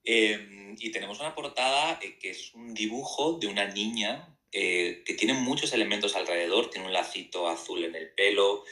em, 0.05 0.77
y 0.79 0.91
tenemos 0.91 1.21
una 1.21 1.35
portada 1.35 1.99
eh, 2.01 2.19
que 2.19 2.31
es 2.31 2.55
un 2.55 2.73
dibujo 2.73 3.39
de 3.39 3.49
una 3.49 3.67
niña 3.67 4.37
eh, 4.53 5.03
que 5.05 5.15
tiene 5.15 5.35
muchos 5.35 5.73
elementos 5.73 6.15
alrededor, 6.17 6.71
tiene 6.71 6.87
un 6.87 6.93
lacito 6.93 7.49
azul 7.49 7.85
en 7.85 7.95
el 7.95 8.11
pelo, 8.13 8.65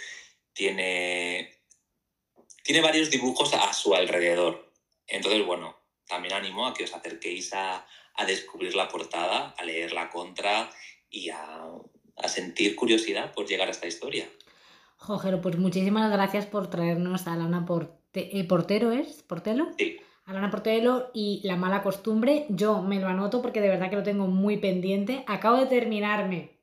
tiene, 0.53 1.59
tiene 2.63 2.81
varios 2.81 3.11
dibujos 3.11 3.53
a 3.55 3.73
su 3.75 3.95
alrededor. 3.95 4.64
Entonces, 5.07 5.45
bueno, 5.47 5.77
también 6.09 6.35
animo 6.35 6.67
a 6.67 6.75
que 6.75 6.85
os 6.85 6.95
acerquéis 6.95 7.53
a, 7.55 7.87
descubrir 8.27 8.75
la 8.75 8.89
portada, 8.89 9.55
a 9.59 9.65
leer 9.65 9.93
la 9.93 10.09
contra 10.09 10.71
y 11.11 11.31
a, 11.31 11.69
sentir 12.27 12.77
curiosidad 12.77 13.33
por 13.33 13.47
llegar 13.47 13.69
a 13.69 13.73
esta 13.73 13.87
historia. 13.87 14.29
Jojero, 14.97 15.41
pues 15.41 15.59
muchísimas 15.59 16.11
gracias 16.11 16.47
por 16.47 16.71
traernos 16.71 17.27
a 17.27 17.37
Lana 17.37 17.67
eh, 18.15 18.45
Portero, 18.45 18.93
¿es? 18.93 19.23
¿Portelo? 19.23 19.69
Sí. 19.77 19.99
A 20.25 20.33
Lana 20.33 20.51
Portelo 20.51 21.11
y 21.13 21.41
La 21.45 21.57
mala 21.57 21.83
costumbre. 21.83 22.47
Yo 22.49 22.81
me 22.83 23.01
lo 23.01 23.09
anoto 23.09 23.43
porque 23.43 23.61
de 23.61 23.69
verdad 23.69 23.91
que 23.91 23.97
lo 23.97 24.03
tengo 24.03 24.27
muy 24.27 24.57
pendiente. 24.57 25.25
Acabo 25.27 25.59
de 25.59 25.67
terminarme 25.67 26.54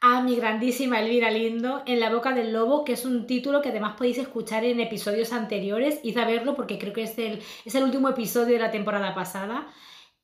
a 0.00 0.22
mi 0.22 0.36
grandísima 0.36 1.00
Elvira 1.00 1.30
Lindo 1.30 1.82
en 1.86 2.00
La 2.00 2.10
Boca 2.10 2.32
del 2.32 2.52
Lobo, 2.52 2.84
que 2.84 2.92
es 2.92 3.04
un 3.04 3.26
título 3.26 3.62
que 3.62 3.70
además 3.70 3.96
podéis 3.96 4.18
escuchar 4.18 4.64
en 4.64 4.80
episodios 4.80 5.32
anteriores. 5.32 6.00
Id 6.02 6.18
a 6.18 6.26
verlo 6.26 6.54
porque 6.54 6.78
creo 6.78 6.92
que 6.92 7.02
es 7.02 7.18
el, 7.18 7.42
es 7.64 7.74
el 7.74 7.82
último 7.82 8.08
episodio 8.08 8.54
de 8.54 8.60
la 8.60 8.70
temporada 8.70 9.14
pasada. 9.14 9.66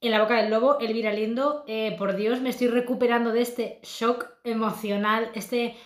En 0.01 0.13
La 0.13 0.21
Boca 0.21 0.41
del 0.41 0.51
Lobo, 0.51 0.79
Elvira 0.81 1.13
Lindo, 1.13 1.65
eh, 1.67 1.97
por 1.99 2.15
Dios, 2.15 2.41
me 2.41 2.51
estoy 2.51 2.69
recuperando 2.69 3.33
de 3.33 3.43
este 3.43 3.81
shock 3.83 4.27
emocional, 4.45 5.31
este, 5.35 5.77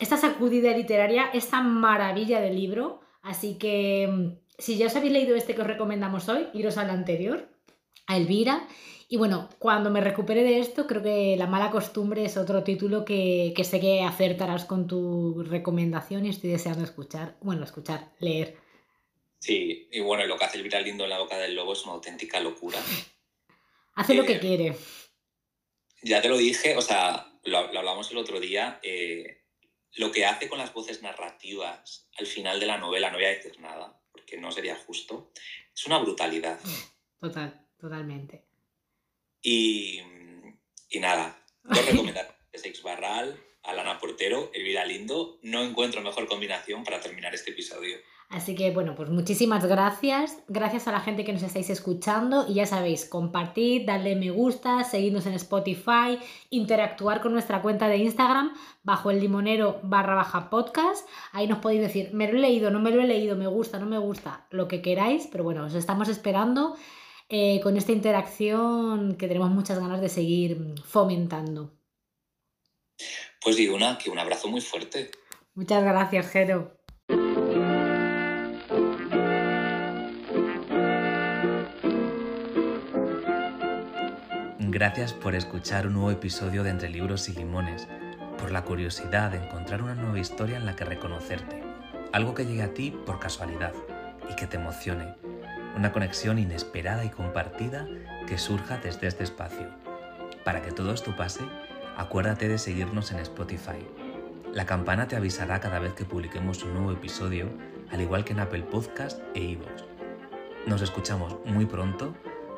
esta 0.00 0.16
sacudida 0.16 0.76
literaria, 0.76 1.26
esta 1.32 1.60
maravilla 1.60 2.40
de 2.40 2.52
libro. 2.52 3.00
Así 3.22 3.56
que 3.58 4.08
mm, 4.10 4.38
si 4.58 4.78
ya 4.78 4.86
os 4.86 4.96
habéis 4.96 5.12
leído 5.12 5.36
este 5.36 5.54
que 5.54 5.60
os 5.60 5.66
recomendamos 5.66 6.28
hoy, 6.28 6.48
iros 6.54 6.78
al 6.78 6.90
anterior, 6.90 7.48
a 8.06 8.16
Elvira. 8.16 8.66
Y 9.08 9.16
bueno, 9.16 9.50
cuando 9.58 9.90
me 9.90 10.00
recupere 10.00 10.42
de 10.42 10.60
esto, 10.60 10.86
creo 10.86 11.02
que 11.02 11.36
La 11.36 11.46
mala 11.46 11.70
costumbre 11.70 12.24
es 12.24 12.36
otro 12.36 12.64
título 12.64 13.04
que, 13.04 13.52
que 13.54 13.64
sé 13.64 13.80
que 13.80 14.02
acertarás 14.02 14.64
con 14.64 14.86
tu 14.86 15.42
recomendación 15.42 16.26
y 16.26 16.30
estoy 16.30 16.50
deseando 16.50 16.84
escuchar, 16.84 17.36
bueno, 17.40 17.64
escuchar, 17.64 18.12
leer. 18.18 18.56
Sí, 19.44 19.88
y 19.92 20.00
bueno, 20.00 20.24
lo 20.24 20.38
que 20.38 20.46
hace 20.46 20.58
el 20.58 20.84
lindo 20.84 21.04
en 21.04 21.10
la 21.10 21.18
boca 21.18 21.36
del 21.36 21.54
lobo 21.54 21.74
es 21.74 21.84
una 21.84 21.92
auténtica 21.92 22.40
locura. 22.40 22.78
hace 23.94 24.14
lo 24.14 24.24
que 24.24 24.36
eh, 24.36 24.40
quiere. 24.40 24.76
Ya 26.02 26.22
te 26.22 26.30
lo 26.30 26.38
dije, 26.38 26.76
o 26.76 26.80
sea, 26.80 27.30
lo, 27.44 27.58
hablamos 27.58 28.10
el 28.10 28.16
otro 28.16 28.40
día, 28.40 28.80
eh, 28.82 29.42
lo 29.96 30.10
que 30.12 30.24
hace 30.24 30.48
con 30.48 30.58
las 30.58 30.72
voces 30.72 31.02
narrativas 31.02 32.08
al 32.18 32.26
final 32.26 32.58
de 32.58 32.64
la 32.66 32.78
novela, 32.78 33.10
no 33.10 33.18
voy 33.18 33.26
a 33.26 33.34
decir 33.34 33.60
nada, 33.60 34.00
porque 34.12 34.38
no 34.38 34.50
sería 34.50 34.76
justo, 34.76 35.30
es 35.74 35.86
una 35.86 35.98
brutalidad. 35.98 36.58
Total, 37.20 37.66
totalmente. 37.78 38.43
Y, 39.44 40.00
y 40.88 40.98
nada, 40.98 41.40
dos 41.62 41.86
recomendaciones 41.86 42.34
Sex 42.54 42.82
Barral. 42.82 43.38
Alana 43.64 43.98
Portero, 43.98 44.50
Elvira 44.52 44.84
Lindo. 44.84 45.38
No 45.42 45.62
encuentro 45.62 46.02
mejor 46.02 46.28
combinación 46.28 46.84
para 46.84 47.00
terminar 47.00 47.34
este 47.34 47.52
episodio. 47.52 47.96
Así 48.28 48.54
que 48.54 48.70
bueno, 48.70 48.94
pues 48.94 49.10
muchísimas 49.10 49.64
gracias. 49.64 50.38
Gracias 50.48 50.88
a 50.88 50.92
la 50.92 51.00
gente 51.00 51.24
que 51.24 51.32
nos 51.32 51.42
estáis 51.42 51.70
escuchando 51.70 52.46
y 52.48 52.54
ya 52.54 52.66
sabéis, 52.66 53.06
compartid, 53.06 53.86
darle 53.86 54.16
me 54.16 54.30
gusta, 54.30 54.82
seguidnos 54.84 55.26
en 55.26 55.34
Spotify, 55.34 56.18
interactuar 56.50 57.20
con 57.20 57.32
nuestra 57.32 57.62
cuenta 57.62 57.88
de 57.88 57.98
Instagram 57.98 58.54
bajo 58.82 59.10
el 59.10 59.20
limonero 59.20 59.80
barra 59.82 60.14
baja 60.14 60.50
podcast. 60.50 61.08
Ahí 61.32 61.46
nos 61.46 61.58
podéis 61.58 61.82
decir, 61.82 62.10
me 62.12 62.30
lo 62.30 62.38
he 62.38 62.40
leído, 62.40 62.70
no 62.70 62.80
me 62.80 62.90
lo 62.90 63.00
he 63.00 63.06
leído, 63.06 63.36
me 63.36 63.46
gusta, 63.46 63.78
no 63.78 63.86
me 63.86 63.98
gusta, 63.98 64.46
lo 64.50 64.68
que 64.68 64.82
queráis, 64.82 65.28
pero 65.30 65.44
bueno, 65.44 65.64
os 65.64 65.74
estamos 65.74 66.08
esperando 66.08 66.76
eh, 67.28 67.60
con 67.62 67.76
esta 67.76 67.92
interacción 67.92 69.16
que 69.16 69.28
tenemos 69.28 69.50
muchas 69.50 69.78
ganas 69.78 70.00
de 70.00 70.08
seguir 70.08 70.74
fomentando. 70.84 71.72
Pues 73.42 73.56
digo, 73.56 73.76
una, 73.76 73.98
que 73.98 74.10
un 74.10 74.18
abrazo 74.18 74.48
muy 74.48 74.60
fuerte. 74.60 75.10
Muchas 75.54 75.82
gracias, 75.82 76.26
Jero. 76.30 76.78
Gracias 84.58 85.12
por 85.12 85.36
escuchar 85.36 85.86
un 85.86 85.92
nuevo 85.92 86.10
episodio 86.10 86.64
de 86.64 86.70
Entre 86.70 86.88
Libros 86.88 87.28
y 87.28 87.32
Limones, 87.32 87.86
por 88.38 88.50
la 88.50 88.64
curiosidad 88.64 89.30
de 89.30 89.38
encontrar 89.38 89.82
una 89.82 89.94
nueva 89.94 90.18
historia 90.18 90.56
en 90.56 90.66
la 90.66 90.74
que 90.74 90.84
reconocerte, 90.84 91.62
algo 92.12 92.34
que 92.34 92.44
llegue 92.44 92.62
a 92.62 92.74
ti 92.74 92.90
por 92.90 93.20
casualidad 93.20 93.72
y 94.28 94.34
que 94.34 94.48
te 94.48 94.56
emocione, 94.56 95.14
una 95.76 95.92
conexión 95.92 96.38
inesperada 96.38 97.04
y 97.04 97.10
compartida 97.10 97.86
que 98.26 98.38
surja 98.38 98.78
desde 98.78 99.06
este 99.06 99.24
espacio. 99.24 99.68
Para 100.44 100.62
que 100.62 100.72
todo 100.72 100.92
esto 100.92 101.16
pase, 101.16 101.42
acuérdate 101.96 102.48
de 102.48 102.58
seguirnos 102.58 103.12
en 103.12 103.18
Spotify. 103.18 103.86
La 104.52 104.66
campana 104.66 105.08
te 105.08 105.16
avisará 105.16 105.60
cada 105.60 105.80
vez 105.80 105.94
que 105.94 106.04
publiquemos 106.04 106.62
un 106.62 106.74
nuevo 106.74 106.92
episodio, 106.92 107.48
al 107.90 108.00
igual 108.00 108.24
que 108.24 108.32
en 108.32 108.40
Apple 108.40 108.62
Podcast 108.62 109.20
e 109.34 109.40
iVoox. 109.40 109.84
Nos 110.66 110.82
escuchamos 110.82 111.38
muy 111.44 111.66
pronto 111.66 112.14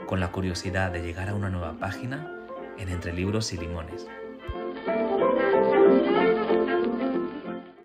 con 0.06 0.20
la 0.20 0.30
curiosidad 0.30 0.92
de 0.92 1.02
llegar 1.02 1.28
a 1.28 1.34
una 1.34 1.50
nueva 1.50 1.78
página 1.78 2.32
en 2.78 2.88
Entre 2.88 3.12
Libros 3.12 3.52
y 3.52 3.56
Limones. 3.56 4.06